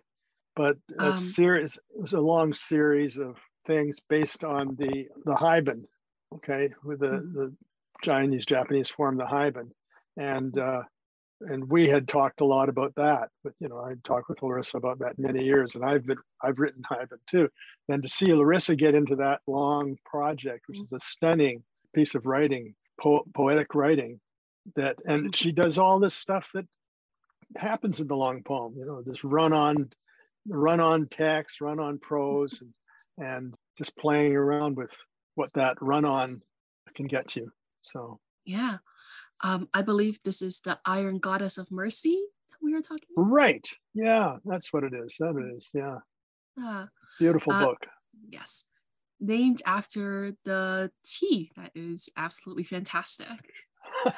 [0.57, 3.37] but a um, series it was a long series of
[3.67, 5.85] things based on the the Haibun,
[6.37, 7.35] okay, with the mm-hmm.
[7.35, 7.55] the
[8.03, 9.71] Chinese Japanese form the Haibun,
[10.17, 10.83] and uh,
[11.41, 13.29] and we had talked a lot about that.
[13.43, 16.59] But you know, I talked with Larissa about that many years, and I've been I've
[16.59, 17.49] written Haibun too.
[17.89, 21.63] And to see Larissa get into that long project, which is a stunning
[21.95, 24.21] piece of writing, po- poetic writing,
[24.77, 26.67] that and she does all this stuff that
[27.57, 28.75] happens in the long poem.
[28.77, 29.91] You know, this run on
[30.49, 34.93] run on text, run on prose, and, and just playing around with
[35.35, 36.43] what that run on
[36.95, 37.51] can get you.
[37.83, 38.79] So, yeah.
[39.43, 43.31] Um, I believe this is the Iron Goddess of Mercy that we are talking about.
[43.31, 43.69] Right.
[43.95, 45.17] Yeah, that's what it is.
[45.19, 45.71] That it is.
[45.75, 45.99] Yeah.
[46.63, 46.87] Uh,
[47.19, 47.85] Beautiful uh, book.
[48.31, 48.67] Yes.
[49.21, 53.27] Named after the tea that is absolutely fantastic.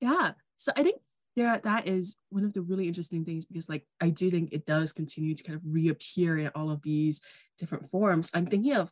[0.00, 0.32] yeah.
[0.56, 1.00] So I think
[1.38, 4.66] yeah, that is one of the really interesting things because like I do think it
[4.66, 7.22] does continue to kind of reappear in all of these
[7.56, 8.32] different forms.
[8.34, 8.90] I'm thinking of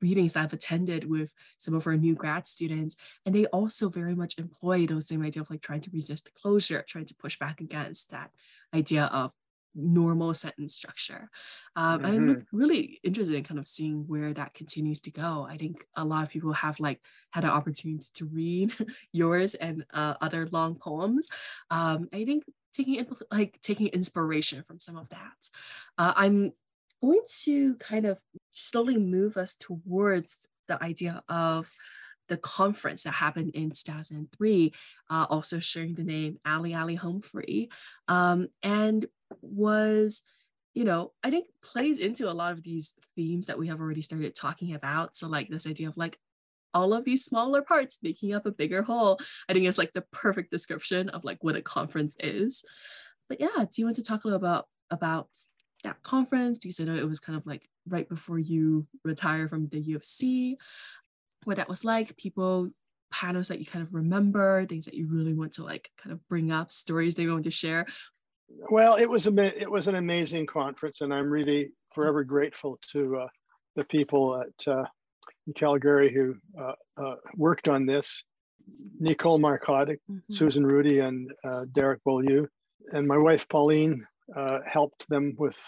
[0.00, 2.94] readings I've attended with some of our new grad students,
[3.26, 6.84] and they also very much employ those same idea of like trying to resist closure,
[6.86, 8.30] trying to push back against that
[8.72, 9.32] idea of
[9.74, 11.30] normal sentence structure.
[11.76, 12.06] Um, mm-hmm.
[12.06, 15.46] I'm really interested in kind of seeing where that continues to go.
[15.48, 18.72] I think a lot of people have like had an opportunity to read
[19.12, 21.28] yours and uh, other long poems.
[21.70, 25.48] Um, I think taking like taking inspiration from some of that.
[25.98, 26.52] Uh, I'm
[27.00, 31.70] going to kind of slowly move us towards the idea of
[32.30, 34.72] the conference that happened in 2003,
[35.10, 37.68] uh, also sharing the name Alley Alley Home Free,
[38.08, 39.04] Um, and
[39.42, 40.22] was
[40.74, 44.02] you know i think plays into a lot of these themes that we have already
[44.02, 45.14] started talking about.
[45.16, 46.18] So like this idea of like
[46.72, 50.04] all of these smaller parts making up a bigger whole i think is like the
[50.12, 52.64] perfect description of like what a conference is.
[53.28, 55.28] But yeah do you want to talk a little about about
[55.84, 56.58] that conference?
[56.58, 59.96] Because i know it was kind of like right before you retire from the u
[59.96, 60.56] of c
[61.44, 62.70] what that was like people
[63.12, 66.28] panels that you kind of remember things that you really want to like kind of
[66.28, 67.86] bring up stories they want to share
[68.70, 73.16] well, it was a it was an amazing conference, and I'm really forever grateful to
[73.16, 73.26] uh,
[73.76, 74.84] the people at uh,
[75.56, 76.72] Calgary who uh,
[77.02, 78.22] uh, worked on this.
[79.00, 80.18] Nicole Markotić, mm-hmm.
[80.30, 82.46] Susan Rudy, and uh, Derek Beaulieu.
[82.92, 85.58] And my wife Pauline uh, helped them with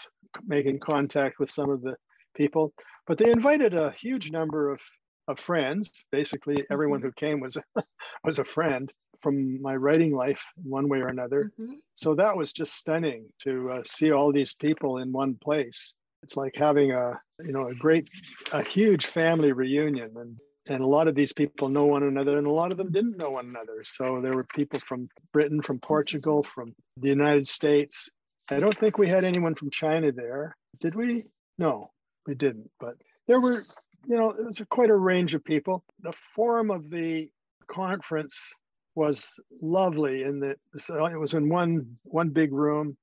[0.45, 1.95] making contact with some of the
[2.35, 2.73] people.
[3.05, 4.79] But they invited a huge number of,
[5.27, 6.05] of friends.
[6.11, 7.07] Basically, everyone mm-hmm.
[7.07, 7.57] who came was
[8.23, 11.51] was a friend from my writing life, one way or another.
[11.59, 11.75] Mm-hmm.
[11.95, 15.93] So that was just stunning to uh, see all these people in one place.
[16.23, 18.07] It's like having a you know a great,
[18.51, 22.47] a huge family reunion, and and a lot of these people know one another, and
[22.47, 23.83] a lot of them didn't know one another.
[23.83, 28.09] So there were people from Britain, from Portugal, from the United States.
[28.49, 31.23] I don't think we had anyone from China there, did we?
[31.57, 31.91] No,
[32.27, 32.69] we didn't.
[32.79, 32.95] But
[33.27, 33.63] there were,
[34.07, 35.83] you know, it was a, quite a range of people.
[36.01, 37.29] The form of the
[37.67, 38.53] conference
[38.95, 42.95] was lovely in that it was in one one big room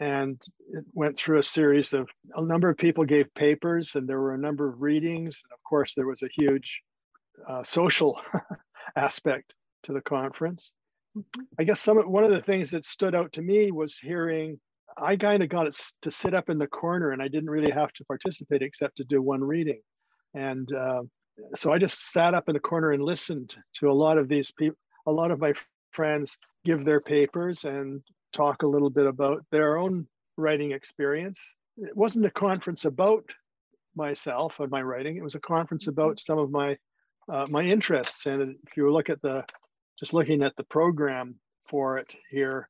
[0.00, 0.40] and
[0.72, 4.34] it went through a series of a number of people gave papers and there were
[4.34, 6.82] a number of readings and of course there was a huge
[7.48, 8.20] uh, social
[8.96, 10.72] aspect to the conference
[11.16, 11.42] mm-hmm.
[11.58, 14.58] i guess some one of the things that stood out to me was hearing
[14.96, 17.70] i kind of got it to sit up in the corner and i didn't really
[17.70, 19.80] have to participate except to do one reading
[20.34, 21.02] and uh,
[21.54, 24.52] so i just sat up in the corner and listened to a lot of these
[24.52, 25.52] people a lot of my
[25.92, 31.54] friends give their papers and talk a little bit about their own writing experience.
[31.78, 33.24] It wasn't a conference about
[33.94, 35.16] myself and my writing.
[35.16, 36.00] It was a conference mm-hmm.
[36.00, 36.76] about some of my
[37.32, 38.26] uh, my interests.
[38.26, 39.44] And if you look at the
[39.98, 41.36] just looking at the program
[41.68, 42.68] for it here,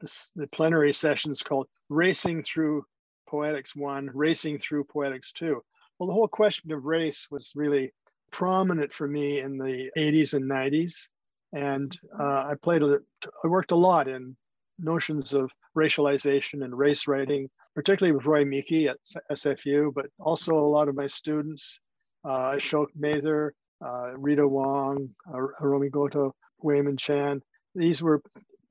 [0.00, 2.84] this, the plenary session is called "Racing Through
[3.28, 5.62] Poetics One," "Racing Through Poetics Two.
[5.98, 7.92] Well, the whole question of race was really
[8.30, 11.08] prominent for me in the 80s and 90s
[11.52, 12.98] and uh, I played a,
[13.42, 14.36] I worked a lot in
[14.78, 18.98] notions of racialization and race writing, particularly with Roy Miki at
[19.32, 21.80] SFU, but also a lot of my students,
[22.24, 23.52] uh, Ashok Mathur,
[23.84, 27.40] uh, Rita Wong, uh, Hiromi Goto, Weyman Chan.
[27.74, 28.22] These were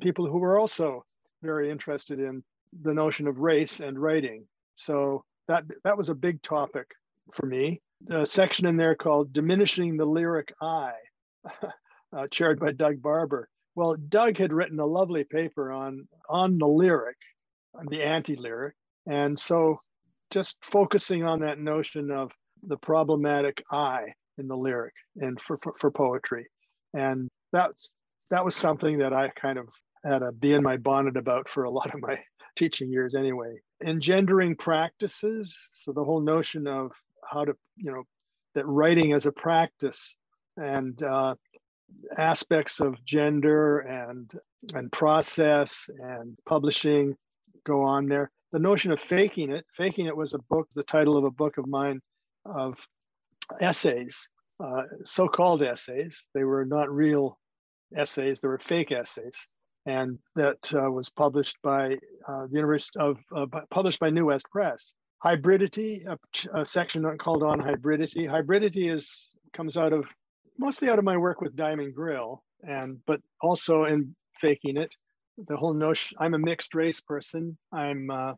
[0.01, 1.03] people who were also
[1.41, 2.43] very interested in
[2.81, 4.45] the notion of race and writing.
[4.75, 6.87] So that that was a big topic
[7.33, 7.81] for me.
[8.11, 10.91] A section in there called "Diminishing the Lyric I."
[12.15, 13.49] uh, chaired by Doug Barbour.
[13.75, 17.17] Well, Doug had written a lovely paper on on the lyric,
[17.73, 19.77] on the anti-lyric, and so
[20.31, 22.31] just focusing on that notion of
[22.63, 26.47] the problematic I in the lyric and for, for, for poetry,
[26.93, 27.91] and that's
[28.31, 29.67] that was something that I kind of
[30.03, 32.19] had to be in my bonnet about for a lot of my
[32.55, 33.55] teaching years anyway.
[33.85, 36.91] Engendering practices, so the whole notion of
[37.29, 38.03] how to, you know,
[38.55, 40.15] that writing as a practice
[40.57, 41.35] and uh,
[42.17, 44.31] aspects of gender and
[44.73, 47.15] and process and publishing
[47.65, 48.31] go on there.
[48.51, 51.57] The notion of faking it, faking it was a book, the title of a book
[51.57, 51.99] of mine
[52.45, 52.77] of
[53.59, 54.29] essays,
[54.63, 56.25] uh, so-called essays.
[56.33, 57.37] They were not real
[57.95, 59.47] essays; they were fake essays,
[59.85, 64.93] and that uh, was published by uh, the University of uh, published by NeWest Press.
[65.23, 68.27] Hybridity, a, a section called on hybridity.
[68.27, 70.05] Hybridity is comes out of
[70.57, 74.93] mostly out of my work with Diamond Grill, and but also in faking it.
[75.47, 76.17] The whole notion.
[76.19, 77.57] I'm a mixed race person.
[77.71, 78.33] I'm uh,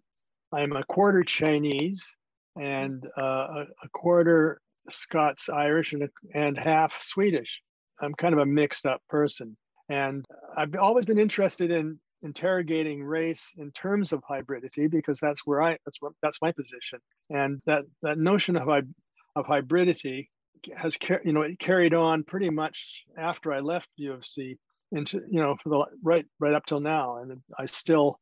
[0.52, 2.16] I'm a quarter Chinese
[2.56, 7.62] and uh, a, quarter Scots Irish and a, and half Swedish.
[8.02, 9.58] I'm kind of a mixed up person,
[9.90, 10.26] and
[10.58, 15.78] I've always been interested in interrogating race in terms of hybridity because that's where I
[15.86, 17.00] that's what that's my position,
[17.30, 20.28] and that that notion of of hybridity
[20.76, 24.58] has you know it carried on pretty much after I left U of C
[24.92, 28.20] into you know for the right right up till now, and I still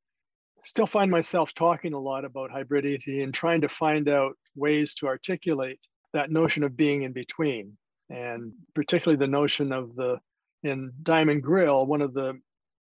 [0.65, 5.08] still find myself talking a lot about hybridity and trying to find out ways to
[5.08, 5.79] articulate
[6.13, 7.77] that notion of being in between,
[8.10, 10.19] and particularly the notion of the
[10.63, 12.39] in Diamond Grill, one of the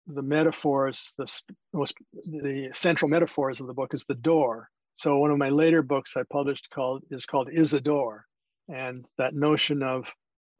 [0.08, 1.26] the metaphors, the
[1.72, 4.68] the central metaphors of the book is the door.
[4.94, 8.24] So one of my later books I published called is called Is a Door,
[8.68, 10.06] and that notion of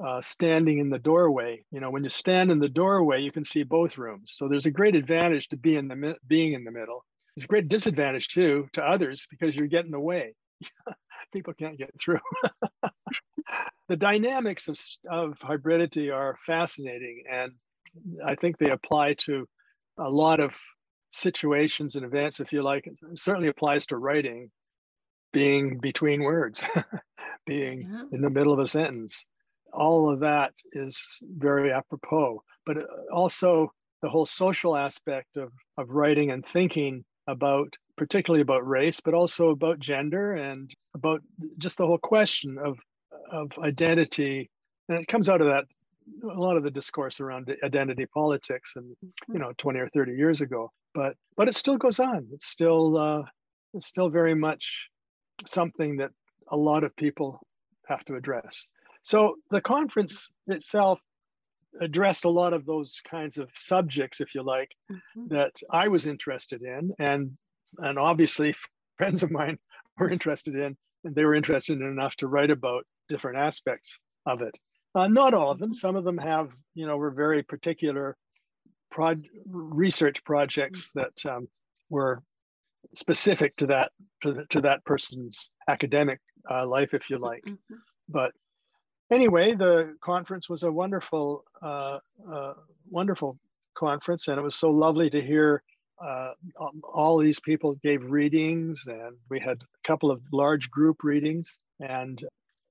[0.05, 1.65] uh, standing in the doorway.
[1.73, 4.35] You know, when you stand in the doorway, you can see both rooms.
[4.37, 7.05] So there's a great advantage to be in the being in the middle.
[7.35, 10.35] There's a great disadvantage too to others because you're getting away.
[11.33, 12.21] People can't get through.
[13.89, 14.79] the dynamics of,
[15.11, 17.53] of hybridity are fascinating, and
[18.25, 19.47] I think they apply to
[19.99, 20.55] a lot of
[21.13, 22.87] situations and events, if you like.
[22.87, 24.51] It certainly applies to writing,
[25.33, 26.65] being between words.
[27.49, 28.03] being yeah.
[28.13, 29.25] in the middle of a sentence.
[29.73, 32.83] All of that is very apropos, but uh,
[33.13, 33.73] also
[34.03, 39.51] the whole social aspect of, of writing and thinking about, particularly about race, but also
[39.51, 41.21] about gender and about
[41.59, 42.79] just the whole question of,
[43.33, 44.51] of identity.
[44.89, 45.65] And it comes out of that
[46.23, 49.33] a lot of the discourse around identity politics and mm-hmm.
[49.33, 52.97] you know 20 or 30 years ago but but it still goes on it's still
[52.97, 53.23] uh,
[53.75, 54.89] it's still very much
[55.47, 56.11] something that
[56.51, 57.41] a lot of people
[57.87, 58.69] have to address
[59.03, 61.01] so the conference itself
[61.81, 65.29] addressed a lot of those kinds of subjects if you like mm-hmm.
[65.29, 67.31] that i was interested in and
[67.79, 68.55] and obviously
[68.97, 69.59] friends of mine
[69.99, 74.55] were interested in and they were interested enough to write about different aspects of it.
[74.99, 75.73] Uh, not all of them.
[75.73, 78.17] Some of them have, you know, were very particular
[79.47, 81.47] research projects that um,
[81.89, 82.21] were
[82.97, 83.93] specific to that
[84.23, 86.19] to, the, to that person's academic
[86.51, 87.45] uh, life, if you like.
[87.45, 87.75] Mm-hmm.
[88.09, 88.33] But
[89.13, 92.55] anyway, the conference was a wonderful, uh, uh
[92.91, 93.39] wonderful
[93.77, 95.63] conference, and it was so lovely to hear
[96.05, 96.33] uh,
[96.83, 101.59] all these people gave readings, and we had a couple of large group readings.
[101.79, 102.21] And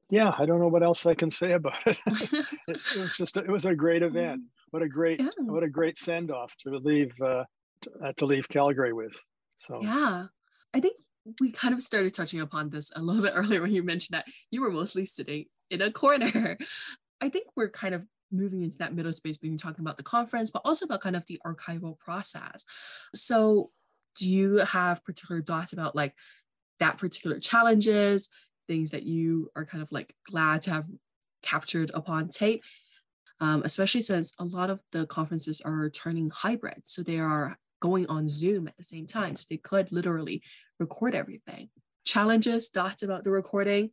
[0.09, 1.97] yeah, I don't know what else I can say about it.
[2.07, 4.41] it, it, was just it was a great event.
[4.71, 5.29] What a great yeah.
[5.39, 7.43] what a great send off to leave uh,
[7.81, 9.19] to, uh, leave Calgary with.
[9.59, 10.25] So yeah,
[10.73, 10.95] I think
[11.41, 14.25] we kind of started touching upon this a little bit earlier when you mentioned that
[14.51, 16.57] you were mostly sitting in a corner.
[17.19, 20.03] I think we're kind of moving into that middle space when you're talking about the
[20.03, 22.65] conference, but also about kind of the archival process.
[23.13, 23.71] So,
[24.17, 26.13] do you have particular thoughts about like
[26.79, 28.29] that particular challenges,
[28.67, 30.87] things that you are kind of like glad to have
[31.41, 32.63] captured upon tape?
[33.39, 36.81] Um, especially since a lot of the conferences are turning hybrid.
[36.85, 39.35] So they are going on Zoom at the same time.
[39.35, 40.41] So they could literally
[40.79, 41.69] record everything.
[42.05, 43.91] Challenges, thoughts about the recording?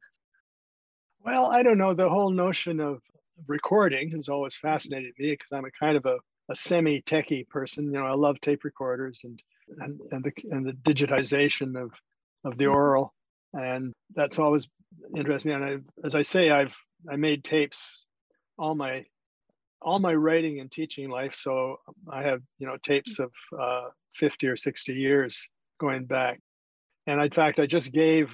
[1.24, 1.94] Well, I don't know.
[1.94, 3.00] The whole notion of
[3.46, 6.18] recording has always fascinated me because I'm a kind of a,
[6.50, 7.86] a semi-techie person.
[7.86, 9.40] You know, I love tape recorders and
[9.78, 11.92] and and the and the digitization of
[12.44, 12.74] of the mm-hmm.
[12.74, 13.13] oral,
[13.54, 14.68] and that's always
[15.16, 15.50] interesting.
[15.50, 15.54] me.
[15.54, 16.74] And I, as I say, I've
[17.10, 18.04] I made tapes
[18.58, 19.04] all my
[19.82, 21.34] all my writing and teaching life.
[21.34, 21.76] So
[22.10, 25.48] I have you know tapes of uh, 50 or 60 years
[25.80, 26.40] going back.
[27.06, 28.32] And in fact, I just gave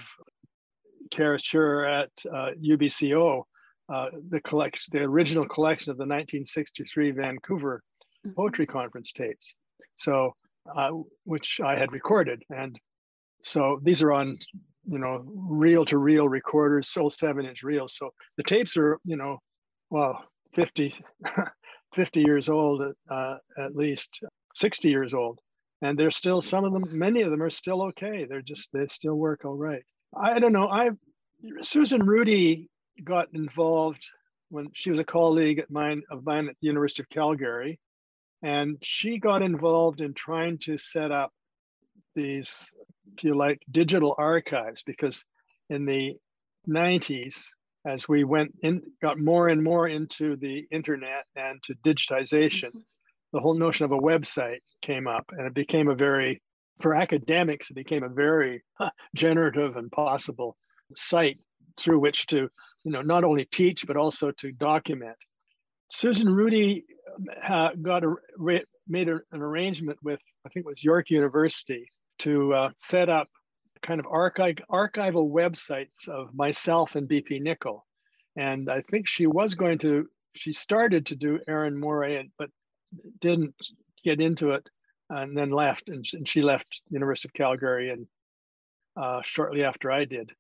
[1.11, 3.43] Karis Shearer at uh, UBCO
[3.93, 7.83] uh, the collection, the original collection of the 1963 Vancouver
[8.25, 8.35] mm-hmm.
[8.37, 9.55] Poetry Conference tapes.
[9.97, 10.35] So,
[10.75, 10.91] uh,
[11.25, 12.79] which I had recorded, and
[13.43, 14.37] so these are on,
[14.87, 17.97] you know, reel-to-reel recorders, so seven-inch reels.
[17.97, 19.39] So the tapes are, you know,
[19.91, 20.25] well,
[20.55, 20.95] 50,
[21.95, 24.21] 50 years old, uh, at least
[24.57, 25.41] 60 years old,
[25.83, 26.99] and they're still some of them.
[26.99, 28.27] Many of them are still okay.
[28.29, 29.83] They're just they still work all right.
[30.17, 30.69] I don't know.
[30.69, 30.91] I
[31.63, 32.69] Susan Rudy
[33.03, 34.05] got involved
[34.51, 37.79] when she was a colleague at mine of mine at the University of Calgary,
[38.43, 41.33] and she got involved in trying to set up
[42.15, 42.71] these,
[43.17, 45.25] if you like, digital archives because
[45.69, 46.15] in the
[46.69, 47.47] 90s,
[47.87, 52.79] as we went in, got more and more into the internet and to digitization, mm-hmm.
[53.33, 56.43] the whole notion of a website came up, and it became a very,
[56.81, 58.63] for academics, it became a very
[59.15, 60.57] generative and possible
[60.97, 61.39] site
[61.79, 62.49] through which to,
[62.85, 65.17] you know, not only teach but also to document.
[65.91, 66.85] Susan Rudy
[67.49, 68.15] uh, got a
[68.89, 71.87] made a, an arrangement with I think it was York University
[72.21, 73.27] to uh, set up
[73.83, 77.87] kind of archive archival websites of myself and BP Nichol.
[78.37, 82.51] and I think she was going to she started to do Erin Mouré, but
[83.21, 83.55] didn't
[84.05, 84.69] get into it
[85.09, 88.07] and then left and, and she left the University of Calgary and
[88.97, 90.33] uh, shortly after I did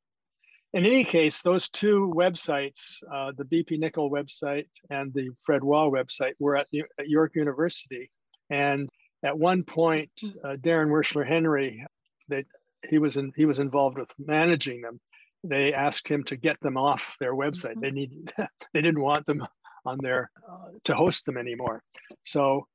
[0.72, 5.90] in any case, those two websites, uh, the BP Nichol website and the Fred Wah
[5.90, 6.68] website, were at,
[6.98, 8.10] at York University.
[8.50, 8.88] And
[9.22, 10.10] at one point,
[10.44, 11.84] uh, Darren Wershler Henry,
[12.28, 12.44] they,
[12.88, 15.00] he was in, he was involved with managing them.
[15.44, 17.72] They asked him to get them off their website.
[17.72, 17.80] Mm-hmm.
[17.80, 18.32] They need
[18.74, 19.46] they didn't want them
[19.84, 21.82] on their uh, to host them anymore.
[22.24, 22.66] So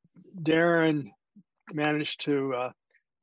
[0.42, 1.10] Darren
[1.74, 2.70] managed to uh,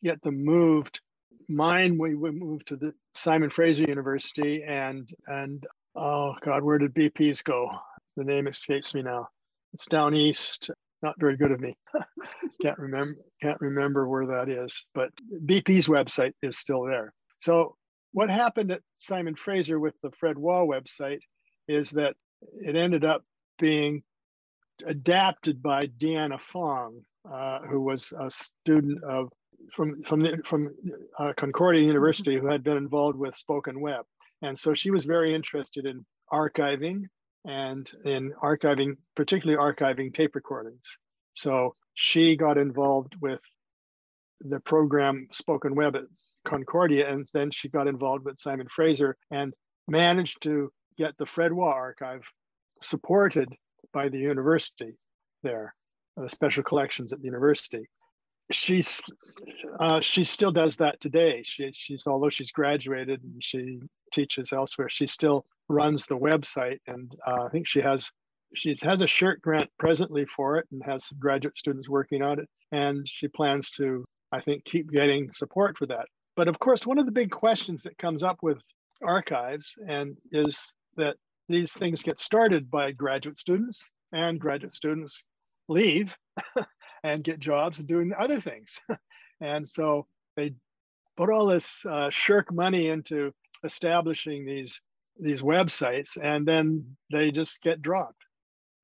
[0.02, 1.00] get them moved
[1.48, 5.64] mine we, we moved to the simon fraser university and and
[5.94, 7.70] oh god where did bp's go
[8.16, 9.28] the name escapes me now
[9.74, 10.70] it's down east
[11.02, 11.76] not very good of me.
[12.62, 15.10] Can't remember can't remember where that is but
[15.46, 17.12] bp's website is still there.
[17.40, 17.76] So
[18.12, 21.20] what happened at simon fraser with the fred Wah website
[21.66, 22.14] is that
[22.60, 23.24] it ended up
[23.58, 24.02] being
[24.86, 29.28] adapted by deanna fong uh, who was a student of
[29.74, 30.74] from from the, from
[31.18, 34.02] uh, Concordia University who had been involved with SpokenWeb,
[34.42, 37.04] and so she was very interested in archiving
[37.44, 40.98] and in archiving, particularly archiving tape recordings.
[41.34, 43.40] So she got involved with
[44.40, 46.04] the program SpokenWeb at
[46.44, 49.54] Concordia, and then she got involved with Simon Fraser and
[49.88, 52.22] managed to get the Fred Wah archive
[52.82, 53.48] supported
[53.92, 54.94] by the university
[55.42, 55.74] there,
[56.16, 57.88] the special collections at the university.
[58.52, 59.02] She's
[59.80, 61.42] uh, she still does that today.
[61.44, 63.80] She, she's although she's graduated and she
[64.12, 68.10] teaches elsewhere, she still runs the website, and uh, I think she has
[68.54, 72.48] she has a SSHRC grant presently for it and has graduate students working on it,
[72.70, 76.06] and she plans to I think keep getting support for that.
[76.36, 78.62] But of course, one of the big questions that comes up with
[79.02, 81.16] archives and is that
[81.48, 85.24] these things get started by graduate students and graduate students
[85.68, 86.16] leave
[87.04, 88.80] and get jobs and doing other things.
[89.40, 90.06] and so
[90.36, 90.54] they
[91.16, 93.32] put all this uh, SSHRC money into
[93.64, 94.80] establishing these
[95.20, 98.24] these websites and then they just get dropped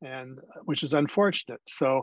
[0.03, 2.03] and which is unfortunate so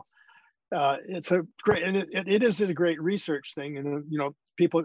[0.74, 4.34] uh, it's a great and it, it is a great research thing and you know
[4.56, 4.82] people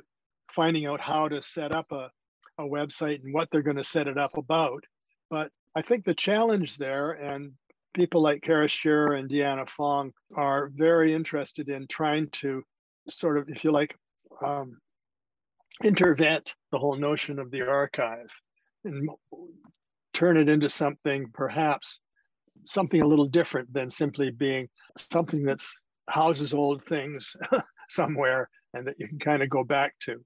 [0.55, 2.09] finding out how to set up a,
[2.59, 4.83] a website and what they're going to set it up about.
[5.29, 7.53] But I think the challenge there, and
[7.93, 12.63] people like Karis Shearer and Deanna Fong are very interested in trying to
[13.09, 13.95] sort of, if you like,
[14.45, 14.77] um,
[15.83, 18.29] intervent the whole notion of the archive
[18.85, 19.09] and
[20.13, 21.99] turn it into something perhaps
[22.65, 24.67] something a little different than simply being
[24.97, 25.75] something that's
[26.09, 27.35] houses old things
[27.89, 30.17] somewhere and that you can kind of go back to.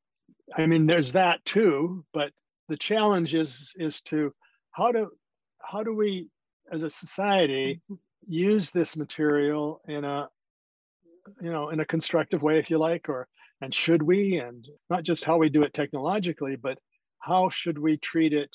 [0.55, 2.31] I mean, there's that too, but
[2.67, 4.33] the challenge is is to
[4.71, 5.09] how do
[5.61, 6.29] how do we
[6.71, 7.81] as a society
[8.27, 10.27] use this material in a
[11.41, 13.27] you know in a constructive way if you like or
[13.61, 16.77] and should we and not just how we do it technologically but
[17.19, 18.49] how should we treat it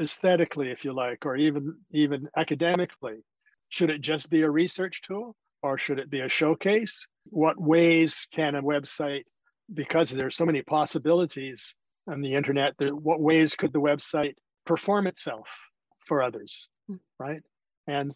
[0.00, 3.24] aesthetically if you like or even even academically
[3.68, 8.26] should it just be a research tool or should it be a showcase what ways
[8.32, 9.24] can a website
[9.72, 11.74] because there's so many possibilities
[12.06, 14.34] on the internet, what ways could the website
[14.66, 15.48] perform itself
[16.06, 16.96] for others, hmm.
[17.18, 17.42] right?
[17.86, 18.12] And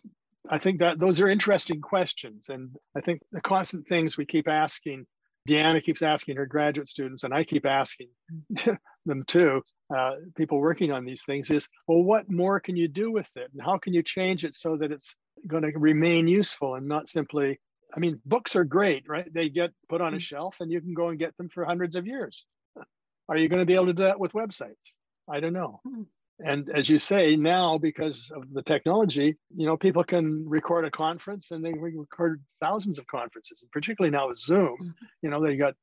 [0.49, 2.49] I think that those are interesting questions.
[2.49, 5.07] And I think the constant things we keep asking,
[5.49, 8.09] Deanna keeps asking her graduate students, and I keep asking
[9.07, 9.63] them too,
[9.95, 13.51] uh, people working on these things is, well, what more can you do with it?
[13.53, 15.15] And how can you change it so that it's
[15.47, 17.59] going to remain useful and not simply
[17.95, 19.33] I mean, books are great, right?
[19.33, 20.21] They get put on a mm.
[20.21, 22.45] shelf and you can go and get them for hundreds of years.
[23.29, 24.95] Are you going to be able to do that with websites?
[25.29, 25.81] I don't know.
[26.39, 30.91] And as you say, now because of the technology, you know, people can record a
[30.91, 34.91] conference and they record thousands of conferences, and particularly now with Zoom, mm-hmm.
[35.23, 35.75] you know, they got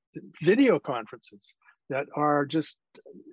[0.44, 1.56] video conferences
[1.90, 2.78] that are just,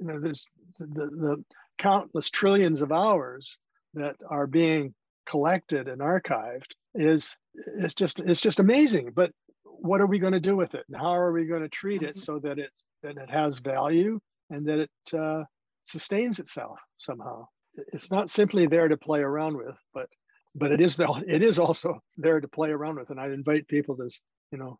[0.00, 0.48] you know, there's
[0.78, 1.44] the, the
[1.76, 3.58] countless trillions of hours
[3.94, 4.94] that are being
[5.28, 7.36] collected and archived is
[7.78, 9.30] it's just it's just amazing but
[9.64, 12.02] what are we going to do with it and how are we going to treat
[12.02, 12.18] it mm-hmm.
[12.18, 12.70] so that it
[13.02, 14.18] that it has value
[14.50, 15.44] and that it uh,
[15.91, 17.47] sustains itself somehow
[17.93, 20.09] it's not simply there to play around with but
[20.55, 23.66] but it is the, it is also there to play around with and i invite
[23.68, 24.09] people to
[24.53, 24.78] you know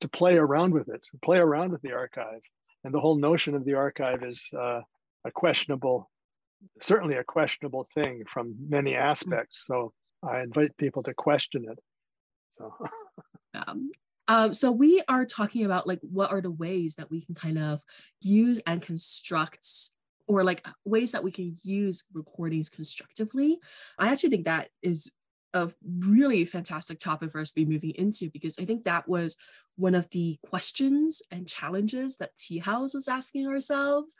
[0.00, 2.40] to play around with it play around with the archive
[2.84, 4.80] and the whole notion of the archive is uh,
[5.24, 6.10] a questionable
[6.80, 9.92] certainly a questionable thing from many aspects so
[10.22, 11.78] I invite people to question it.
[12.52, 12.74] So.
[13.54, 13.90] um,
[14.28, 17.58] um, so we are talking about like what are the ways that we can kind
[17.58, 17.80] of
[18.20, 19.66] use and construct
[20.30, 23.58] or like ways that we can use recordings constructively.
[23.98, 25.10] I actually think that is
[25.54, 25.68] a
[25.98, 29.36] really fantastic topic for us to be moving into because I think that was
[29.74, 34.16] one of the questions and challenges that Tea House was asking ourselves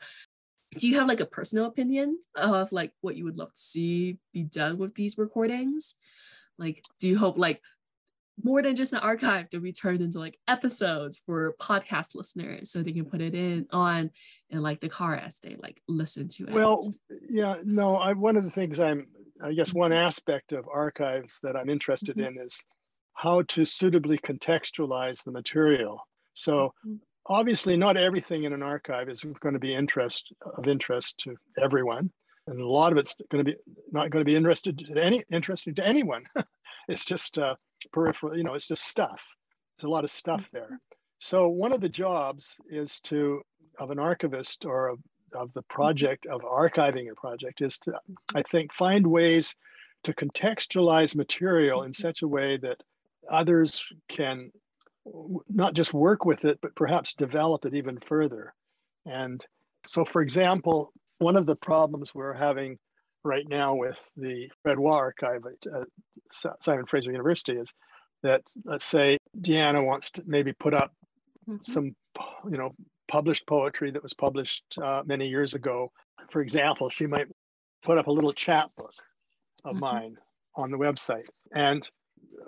[0.77, 4.17] do you have like a personal opinion of like what you would love to see
[4.33, 5.95] be done with these recordings
[6.57, 7.61] like do you hope like
[8.43, 12.81] more than just an archive to be turned into like episodes for podcast listeners so
[12.81, 14.09] they can put it in on
[14.49, 16.51] in like the car as they like listen to it.
[16.51, 16.79] Well
[17.29, 19.07] yeah no i one of the things i'm
[19.43, 22.37] i guess one aspect of archives that i'm interested mm-hmm.
[22.37, 22.59] in is
[23.13, 26.01] how to suitably contextualize the material.
[26.33, 26.95] So mm-hmm.
[27.27, 32.11] obviously not everything in an archive is going to be interest of interest to everyone
[32.47, 33.57] and a lot of it's going to be
[33.91, 36.23] not going to be interested to any interesting to anyone.
[36.87, 37.55] It's just uh,
[37.87, 39.21] peripheral you know it's just stuff.
[39.77, 40.57] There's a lot of stuff mm-hmm.
[40.57, 40.79] there.
[41.19, 43.41] So one of the jobs is to
[43.79, 44.99] of an archivist or of,
[45.33, 47.93] of the project of archiving a project is to
[48.35, 49.55] i think find ways
[50.03, 52.01] to contextualize material in mm-hmm.
[52.01, 52.81] such a way that
[53.29, 54.51] others can
[55.49, 58.53] not just work with it, but perhaps develop it even further.
[59.05, 59.43] And
[59.83, 62.77] so, for example, one of the problems we're having
[63.23, 65.83] right now with the Fred Wah archive at uh,
[66.61, 67.71] Simon Fraser University is
[68.23, 70.91] that, let's say, Deanna wants to maybe put up
[71.47, 71.63] mm-hmm.
[71.63, 71.95] some,
[72.49, 72.71] you know,
[73.07, 75.91] published poetry that was published uh, many years ago.
[76.29, 77.27] For example, she might
[77.83, 78.93] put up a little chapbook
[79.65, 79.79] of mm-hmm.
[79.79, 80.17] mine
[80.55, 81.29] on the website.
[81.53, 81.87] And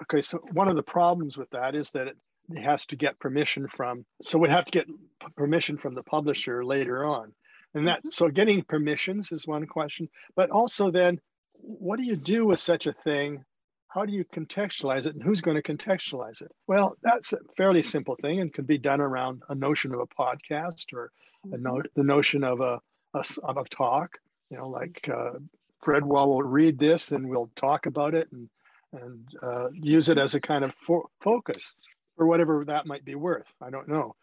[0.04, 2.18] okay, so one of the problems with that is that it,
[2.50, 4.88] it has to get permission from, so we'd have to get
[5.36, 7.34] permission from the publisher later on.
[7.74, 11.20] And that, so getting permissions is one question, but also then
[11.54, 13.44] what do you do with such a thing?
[13.88, 16.52] How do you contextualize it and who's going to contextualize it?
[16.68, 20.08] Well, that's a fairly simple thing and can be done around a notion of a
[20.08, 21.12] podcast or
[21.52, 22.80] a note, the notion of a,
[23.14, 24.18] a, of a talk,
[24.50, 25.38] you know, like uh,
[25.84, 28.50] Fred Wah will read this and we'll talk about it and,
[28.94, 31.76] and uh, use it as a kind of fo- focus
[32.16, 33.48] for whatever that might be worth.
[33.62, 34.16] I don't know.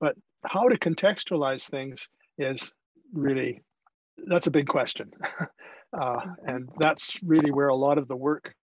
[0.00, 2.72] But how to contextualize things is
[3.12, 3.62] really,
[4.26, 5.10] that's a big question.
[5.98, 8.54] uh, and that's really where a lot of the work,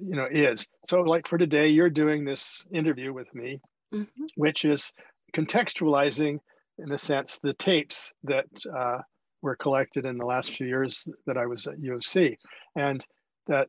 [0.00, 0.66] you know, is.
[0.86, 3.60] So like for today, you're doing this interview with me,
[3.94, 4.24] mm-hmm.
[4.36, 4.92] which is
[5.34, 6.38] contextualizing
[6.78, 8.98] in a sense the tapes that uh,
[9.42, 12.36] were collected in the last few years that I was at U of C,
[12.74, 13.04] and
[13.46, 13.68] that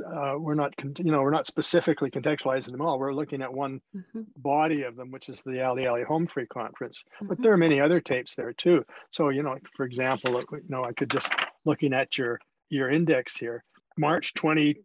[0.00, 2.98] uh, we're not, you know, we're not specifically contextualizing them all.
[2.98, 4.22] We're looking at one mm-hmm.
[4.36, 7.04] body of them, which is the Alley Alley Home Free Conference.
[7.16, 7.26] Mm-hmm.
[7.28, 8.84] But there are many other tapes there too.
[9.10, 11.32] So, you know, for example, you know, I could just
[11.64, 13.64] looking at your your index here,
[13.96, 14.76] March 20,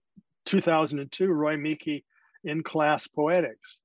[0.45, 2.03] 2002, Roy Miki
[2.43, 3.79] in class poetics.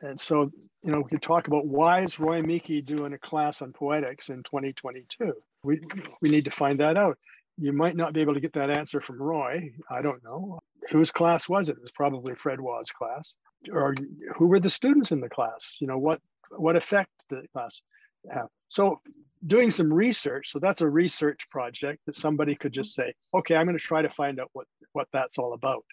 [0.00, 0.50] And so,
[0.82, 4.28] you know, we could talk about why is Roy Miki doing a class on poetics
[4.28, 5.32] in 2022?
[5.62, 5.80] We,
[6.20, 7.18] we need to find that out.
[7.60, 9.72] You might not be able to get that answer from Roy.
[9.90, 10.60] I don't know.
[10.90, 11.76] Whose class was it?
[11.76, 13.34] It was probably Fred Wah's class.
[13.72, 13.94] Or
[14.36, 15.76] who were the students in the class?
[15.80, 17.82] You know, what what effect did the class
[18.30, 18.46] have?
[18.68, 19.00] So
[19.46, 20.50] doing some research.
[20.50, 24.02] So that's a research project that somebody could just say, okay, I'm going to try
[24.02, 25.84] to find out what, what that's all about.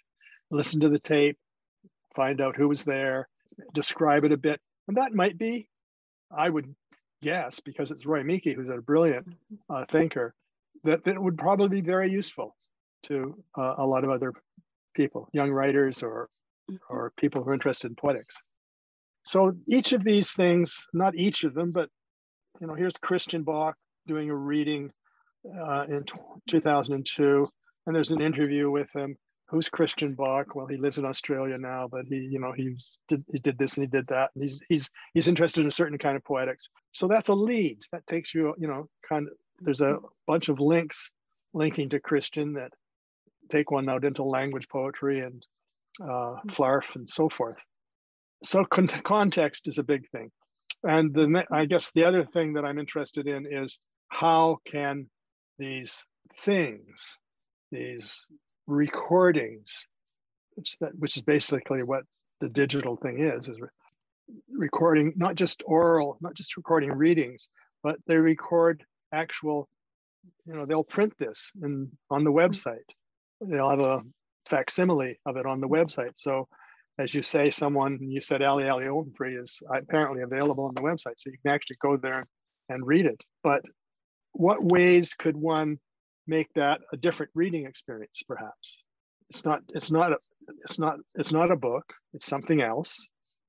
[0.50, 1.38] Listen to the tape,
[2.14, 3.28] find out who was there,
[3.72, 4.60] describe it a bit.
[4.88, 5.68] And that might be,
[6.36, 6.74] I would
[7.22, 9.26] guess, because it's Roy Miki, who's a brilliant
[9.68, 10.34] uh, thinker,
[10.86, 12.56] that, that would probably be very useful
[13.04, 14.32] to uh, a lot of other
[14.94, 16.28] people, young writers or,
[16.70, 16.76] mm-hmm.
[16.88, 18.36] or people who are interested in poetics.
[19.24, 21.88] So each of these things, not each of them, but
[22.60, 23.74] you know, here's Christian Bök
[24.06, 24.90] doing a reading
[25.44, 26.14] uh, in t-
[26.48, 27.48] 2002,
[27.86, 29.16] and there's an interview with him.
[29.48, 30.46] Who's Christian Bök?
[30.54, 33.76] Well, he lives in Australia now, but he, you know, he's did, he did this
[33.76, 36.68] and he did that, and he's he's he's interested in a certain kind of poetics.
[36.92, 39.34] So that's a lead that takes you, you know, kind of.
[39.60, 41.10] There's a bunch of links
[41.54, 42.72] linking to Christian that
[43.50, 45.44] take one out into language poetry and
[46.02, 47.56] uh, flarf and so forth.
[48.44, 50.30] So con- context is a big thing.
[50.82, 53.78] And the, I guess the other thing that I'm interested in is
[54.08, 55.08] how can
[55.58, 56.04] these
[56.40, 57.18] things,
[57.72, 58.20] these
[58.66, 59.86] recordings,
[60.54, 62.02] which, that, which is basically what
[62.40, 63.56] the digital thing is, is
[64.52, 67.48] recording not just oral, not just recording readings,
[67.82, 69.68] but they record actual,
[70.46, 72.38] you know, they'll print this in, on the mm-hmm.
[72.38, 72.88] website.
[73.40, 74.02] They'll have a
[74.46, 75.74] facsimile of it on the mm-hmm.
[75.74, 76.12] website.
[76.16, 76.48] So
[76.98, 80.82] as you say, someone, you said Alley Alley Home Free is apparently available on the
[80.82, 82.24] website, so you can actually go there
[82.68, 83.20] and read it.
[83.42, 83.62] But
[84.32, 85.78] what ways could one
[86.26, 88.78] make that a different reading experience, perhaps?
[89.28, 90.18] It's not, it's not, a,
[90.64, 91.84] it's not, it's not a book.
[92.14, 93.06] It's something else.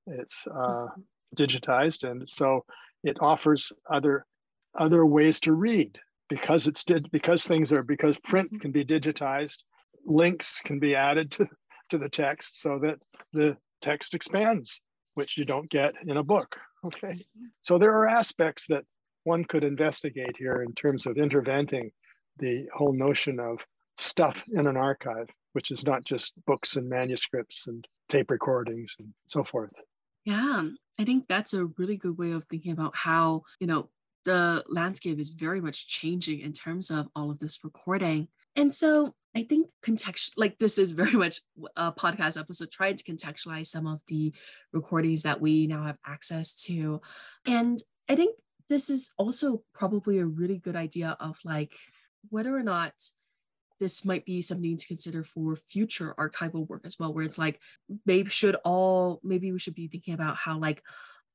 [0.07, 1.01] It's uh, mm-hmm.
[1.35, 2.65] digitized, and so
[3.03, 4.25] it offers other
[4.77, 5.99] other ways to read
[6.29, 8.59] because it's did because things are because print mm-hmm.
[8.59, 9.57] can be digitized
[10.05, 11.47] links can be added to
[11.89, 12.99] to the text so that
[13.33, 14.81] the text expands,
[15.13, 16.57] which you don't get in a book.
[16.83, 17.17] Okay.
[17.61, 18.83] So there are aspects that
[19.23, 21.91] one could investigate here in terms of interventing
[22.39, 23.59] the whole notion of
[23.97, 29.13] stuff in an archive, which is not just books and manuscripts and tape recordings and
[29.27, 29.73] so forth.
[30.23, 30.63] Yeah,
[30.99, 33.89] I think that's a really good way of thinking about how, you know,
[34.27, 38.27] the landscape is very much changing in terms of all of this recording.
[38.57, 41.39] And so I think context like this is very much
[41.77, 44.33] a podcast episode trying to contextualize some of the
[44.73, 46.99] recordings that we now have access to.
[47.45, 51.73] And I think this is also probably a really good idea of like
[52.29, 52.91] whether or not
[53.79, 57.61] this might be something to consider for future archival work as well, where it's like
[58.05, 60.83] maybe should all maybe we should be thinking about how like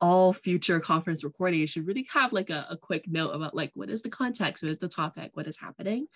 [0.02, 3.88] all future conference recordings should really have like a, a quick note about like what
[3.88, 6.08] is the context, what is the topic, what is happening.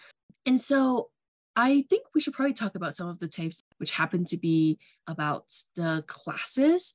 [0.45, 1.11] And so
[1.55, 4.79] I think we should probably talk about some of the tapes which happen to be
[5.07, 5.45] about
[5.77, 6.95] the classes.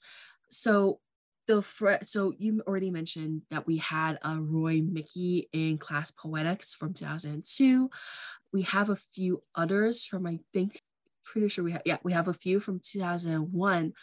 [0.49, 0.99] So
[1.47, 6.75] the fr- so you already mentioned that we had a Roy Miki in class poetics
[6.75, 7.89] from 2002.
[8.51, 10.81] We have a few others from I think
[11.23, 13.93] pretty sure we have yeah we have a few from 2001.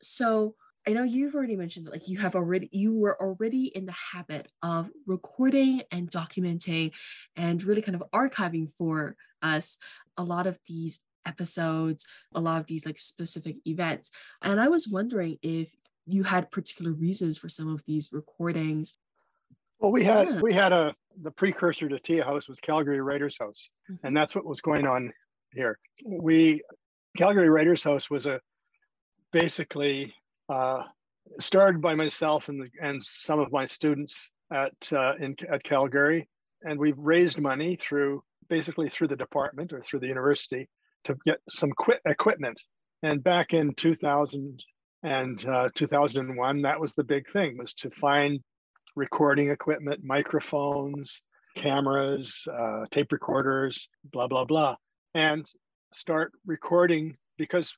[0.00, 0.54] So
[0.88, 3.94] I know you've already mentioned that like you have already you were already in the
[4.12, 6.92] habit of recording and documenting
[7.36, 9.78] and really kind of archiving for us
[10.16, 14.10] a lot of these episodes, a lot of these like specific events.
[14.40, 15.76] And I was wondering if
[16.06, 18.96] you had particular reasons for some of these recordings.
[19.80, 20.40] Well, we had yeah.
[20.40, 24.06] we had a the precursor to Tea House was Calgary Writers House, mm-hmm.
[24.06, 25.12] and that's what was going on
[25.52, 25.78] here.
[26.06, 26.62] We
[27.18, 28.40] Calgary Writers House was a
[29.34, 30.14] basically
[30.48, 30.82] uh,
[31.40, 36.28] started by myself and the, and some of my students at uh, in at Calgary,
[36.62, 40.68] and we've raised money through basically through the department or through the university
[41.04, 42.60] to get some qu- equipment.
[43.02, 44.62] And back in 2000
[45.02, 48.40] and uh, 2001, that was the big thing was to find
[48.96, 51.22] recording equipment, microphones,
[51.56, 54.76] cameras, uh, tape recorders, blah blah blah,
[55.14, 55.46] and
[55.92, 57.76] start recording because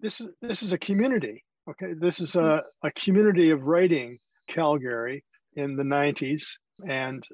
[0.00, 1.44] this is this is a community.
[1.70, 2.86] Okay, this is a, hmm.
[2.86, 6.56] a community of writing Calgary in the 90s
[6.88, 7.24] and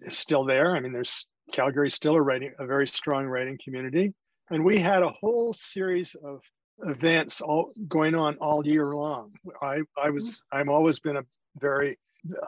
[0.00, 0.74] it's still there.
[0.76, 4.12] I mean, there's Calgary still a writing a very strong writing community,
[4.50, 6.40] and we had a whole series of
[6.84, 9.32] events all going on all year long.
[9.62, 10.58] I I was hmm.
[10.58, 11.22] I'm always been a
[11.58, 11.98] very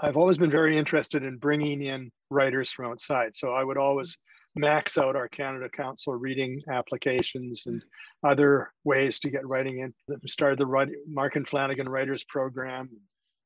[0.02, 3.36] I've always been very interested in bringing in writers from outside.
[3.36, 4.16] So I would always
[4.57, 7.82] max out our Canada Council reading applications and
[8.26, 9.94] other ways to get writing in.
[10.09, 12.88] We started the Markin-Flanagan Writers Program.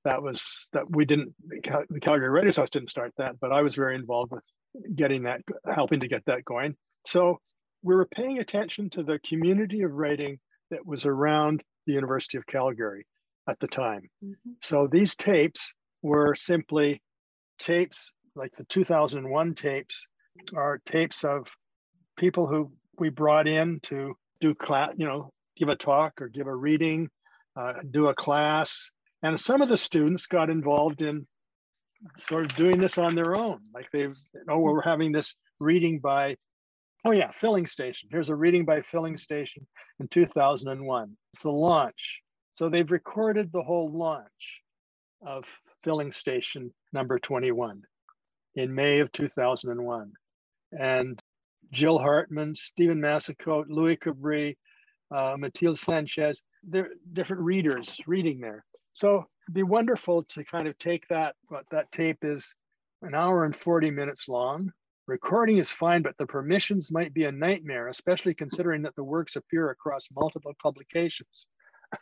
[0.04, 3.74] That was that we didn't the Calgary Writers House didn't start that, but I was
[3.74, 4.42] very involved with
[4.94, 5.42] getting that,
[5.72, 6.74] helping to get that going.
[7.06, 7.38] So
[7.82, 10.38] we were paying attention to the community of writing
[10.70, 13.06] that was around the University of Calgary
[13.48, 14.08] at the time.
[14.24, 14.52] Mm-hmm.
[14.60, 17.02] So these tapes were simply
[17.60, 20.06] tapes like the 2001 tapes
[20.56, 21.46] are tapes of
[22.16, 26.46] people who we brought in to do class, you know, give a talk or give
[26.46, 27.08] a reading,
[27.56, 28.90] uh, do a class.
[29.22, 31.26] And some of the students got involved in
[32.18, 33.60] sort of doing this on their own.
[33.72, 34.16] Like they've,
[34.48, 36.36] oh, we're having this reading by,
[37.04, 38.08] oh yeah, Filling Station.
[38.10, 39.66] Here's a reading by Filling Station
[40.00, 41.16] in 2001.
[41.32, 42.20] It's the launch.
[42.54, 44.60] So they've recorded the whole launch
[45.26, 45.44] of
[45.84, 47.82] filling station number 21
[48.56, 50.12] in May of 2001.
[50.78, 51.20] And
[51.70, 54.56] Jill Hartman, Stephen Massicotte, Louis Cabri,
[55.14, 58.64] uh, Mathilde Sanchez, they're different readers reading there.
[58.92, 62.54] So it'd be wonderful to kind of take that, what that tape is
[63.02, 64.72] an hour and 40 minutes long.
[65.06, 69.36] Recording is fine, but the permissions might be a nightmare, especially considering that the works
[69.36, 71.48] appear across multiple publications.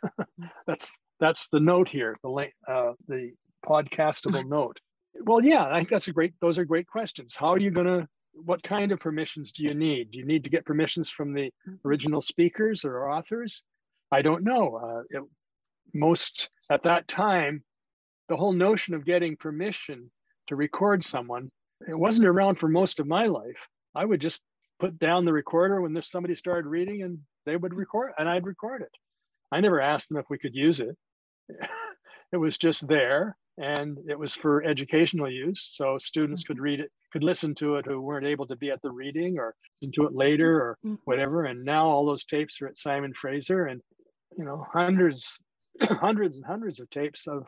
[0.67, 3.31] that's that's the note here, the uh, the
[3.65, 4.79] podcastable note?
[5.23, 7.35] Well, yeah, I think that's a great, those are great questions.
[7.35, 10.11] How are you going to, what kind of permissions do you need?
[10.11, 11.51] Do you need to get permissions from the
[11.85, 13.63] original speakers or authors?
[14.11, 14.75] I don't know.
[14.75, 15.23] Uh, it,
[15.93, 17.63] most, at that time,
[18.29, 20.11] the whole notion of getting permission
[20.47, 21.49] to record someone,
[21.87, 23.67] it wasn't around for most of my life.
[23.93, 24.41] I would just
[24.79, 28.81] put down the recorder when somebody started reading and they would record and I'd record
[28.81, 28.91] it.
[29.51, 30.95] I never asked them if we could use it.
[32.31, 36.63] it was just there and it was for educational use so students could mm-hmm.
[36.63, 39.53] read it could listen to it who weren't able to be at the reading or
[39.81, 40.95] listen to it later or mm-hmm.
[41.03, 43.81] whatever and now all those tapes are at simon fraser and
[44.37, 45.39] you know hundreds
[45.83, 47.45] hundreds and hundreds of tapes of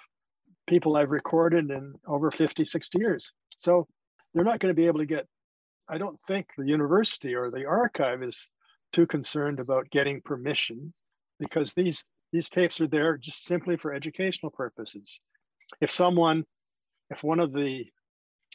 [0.68, 3.88] people i've recorded in over 50 60 years so
[4.34, 5.26] they're not going to be able to get
[5.88, 8.48] i don't think the university or the archive is
[8.92, 10.94] too concerned about getting permission
[11.40, 15.20] because these these tapes are there just simply for educational purposes
[15.82, 16.46] if someone,
[17.10, 17.86] if one of the,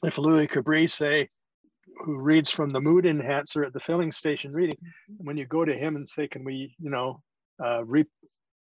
[0.04, 1.28] if Louis Cabri say,
[2.04, 5.26] who reads from the mood embosser at the filling station reading, mm-hmm.
[5.26, 7.20] when you go to him and say, can we, you know,
[7.64, 8.04] uh, re-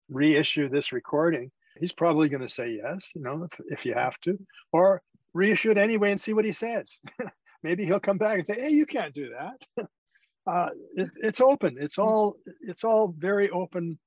[0.09, 4.17] reissue this recording, he's probably going to say yes, you know, if, if you have
[4.21, 4.37] to,
[4.71, 5.01] or
[5.33, 6.99] reissue it anyway and see what he says.
[7.63, 9.87] Maybe he'll come back and say, hey, you can't do that.
[10.47, 11.77] uh, it, it's open.
[11.79, 13.99] It's all, it's all very open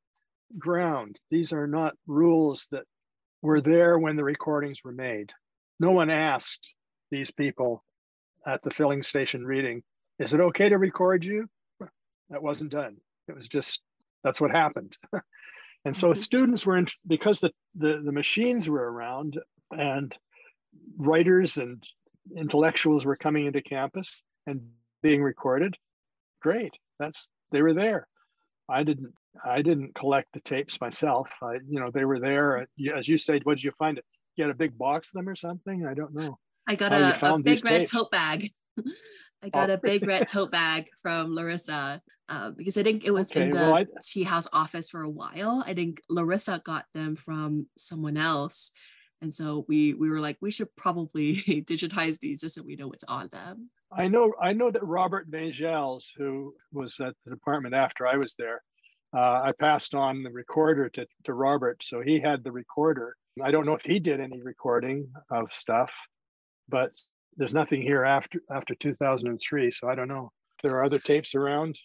[0.59, 1.18] ground.
[1.31, 2.85] These are not rules that
[3.43, 5.32] were there when the recordings were made.
[5.78, 6.74] No one asked
[7.11, 7.84] these people
[8.47, 9.82] at the filling station reading,
[10.18, 11.49] is it okay to record you?
[12.30, 12.97] That wasn't done.
[13.28, 13.80] It was just,
[14.22, 14.97] that's what happened.
[15.84, 16.20] and so mm-hmm.
[16.20, 19.38] students were in, because the, the, the machines were around
[19.70, 20.16] and
[20.97, 21.82] writers and
[22.36, 24.61] intellectuals were coming into campus and
[25.03, 25.76] being recorded,
[26.41, 26.72] great.
[26.99, 28.07] That's, they were there.
[28.71, 29.12] I didn't
[29.45, 31.29] I didn't collect the tapes myself.
[31.43, 32.66] I, you know, they were there.
[32.97, 33.99] As you said, what did you find?
[33.99, 34.05] It?
[34.37, 35.87] You had a big box of them or something?
[35.87, 36.39] I don't know.
[36.66, 37.91] I got a, a big red tapes.
[37.91, 38.51] tote bag.
[39.43, 39.75] I got oh.
[39.75, 43.51] a big red tote bag from Larissa uh, because I think it was okay, in
[43.51, 45.64] the well, tea house office for a while.
[45.66, 48.73] I think Larissa got them from someone else.
[49.23, 51.37] And so we we were like, we should probably
[51.68, 53.71] digitize these just so we know what's on them.
[53.93, 58.34] I know I know that Robert Majzels, who was at the department after I was
[58.34, 58.62] there,
[59.14, 63.16] uh, I passed on the recorder to, to Robert, so he had the recorder.
[63.43, 65.91] I don't know if he did any recording of stuff,
[66.68, 66.93] but
[67.36, 70.30] there's nothing here after after 2003, so I don't know
[70.62, 71.78] there are other tapes around.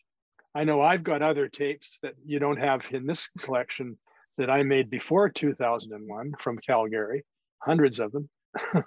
[0.53, 3.97] I know I've got other tapes that you don't have in this collection
[4.37, 7.25] that I made before 2001 from Calgary,
[7.59, 8.29] hundreds of them.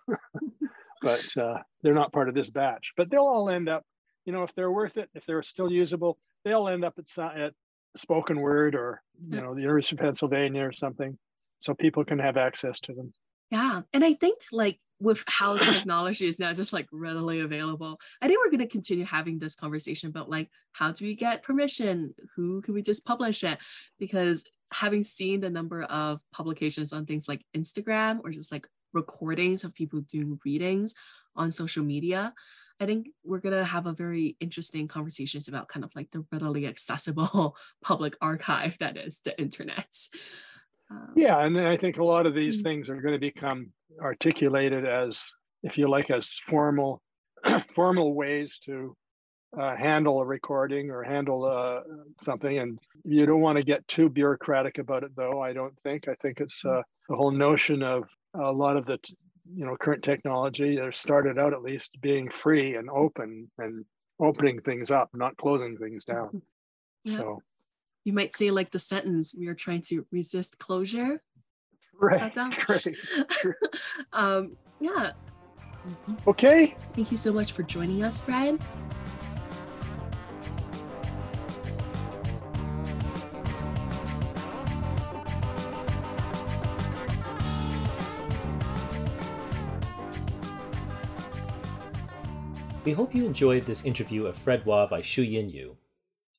[1.03, 2.93] but uh, they're not part of this batch.
[2.97, 3.85] But they'll all end up,
[4.25, 7.55] you know, if they're worth it, if they're still usable, they'll end up at, at
[7.97, 11.19] SpokenWeb or, you know, the University of Pennsylvania or something.
[11.61, 13.13] So people can have access to them.
[13.51, 13.81] Yeah.
[13.93, 18.39] And I think like with how technology is now just like readily available, I think
[18.41, 22.15] we're going to continue having this conversation about like, how do we get permission?
[22.37, 23.59] Who can we just publish it?
[23.99, 29.65] Because having seen the number of publications on things like Instagram or just like recordings
[29.65, 30.95] of people doing readings
[31.37, 32.35] on social media,
[32.81, 36.25] I think we're going to have a very interesting conversations about kind of like the
[36.33, 39.89] readily accessible public archive that is the internet.
[40.91, 42.65] Um, yeah, and I think a lot of these mm.
[42.65, 45.25] things are going to become articulated as,
[45.63, 47.03] if you like, as formal,
[47.75, 48.97] formal ways to
[49.59, 51.81] uh, handle a recording or handle uh,
[52.23, 52.59] something.
[52.59, 55.43] And you don't want to get too bureaucratic about it, though.
[55.43, 56.07] I don't think.
[56.09, 56.79] I think it's mm.
[56.79, 58.99] uh, the whole notion of a lot of the
[59.55, 63.85] you know current technology that started out at least being free and open and
[64.21, 66.43] opening things up, not closing things down.
[67.05, 67.17] Yeah.
[67.19, 67.43] So
[68.05, 71.23] you might say like the sentence, we are trying to resist closure.
[72.01, 72.35] Right.
[72.37, 72.87] right.
[74.13, 75.13] um, yeah.
[76.27, 76.77] Okay.
[76.95, 78.59] Thank you so much for joining us, Brian.
[92.89, 95.77] We hope you enjoyed this interview of Fred Wah by Shu-Yin Yu.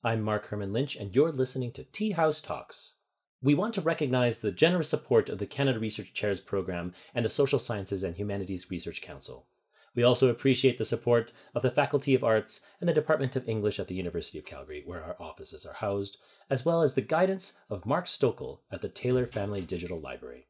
[0.03, 2.93] I'm Mark Herman Lynch, and you're listening to Tea House Talks.
[3.39, 7.29] We want to recognize the generous support of the Canada Research Chairs Program and the
[7.29, 9.45] Social Sciences and Humanities Research Council.
[9.93, 13.79] We also appreciate the support of the Faculty of Arts and the Department of English
[13.79, 16.17] at the University of Calgary, where our offices are housed,
[16.49, 20.47] as well as the guidance of Mark Stokel at the Taylor Family Digital Library.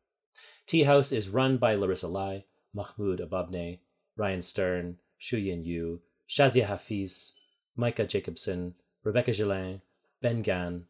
[0.65, 3.79] Tea House is run by Larissa Lai, Mahmoud Ababne,
[4.15, 7.33] Ryan Stern, Shu-Yin Yu, Shazia Hafiz,
[7.75, 9.81] Micah Jacobson, Rebecca Gillin,
[10.21, 10.85] Ben Gan,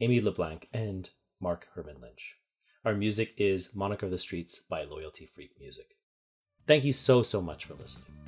[0.00, 1.10] Amy LeBlanc, and
[1.40, 2.36] Mark Herman Lynch.
[2.84, 5.96] Our music is Moniker of the Streets by Loyalty Freak Music.
[6.66, 8.27] Thank you so, so much for listening.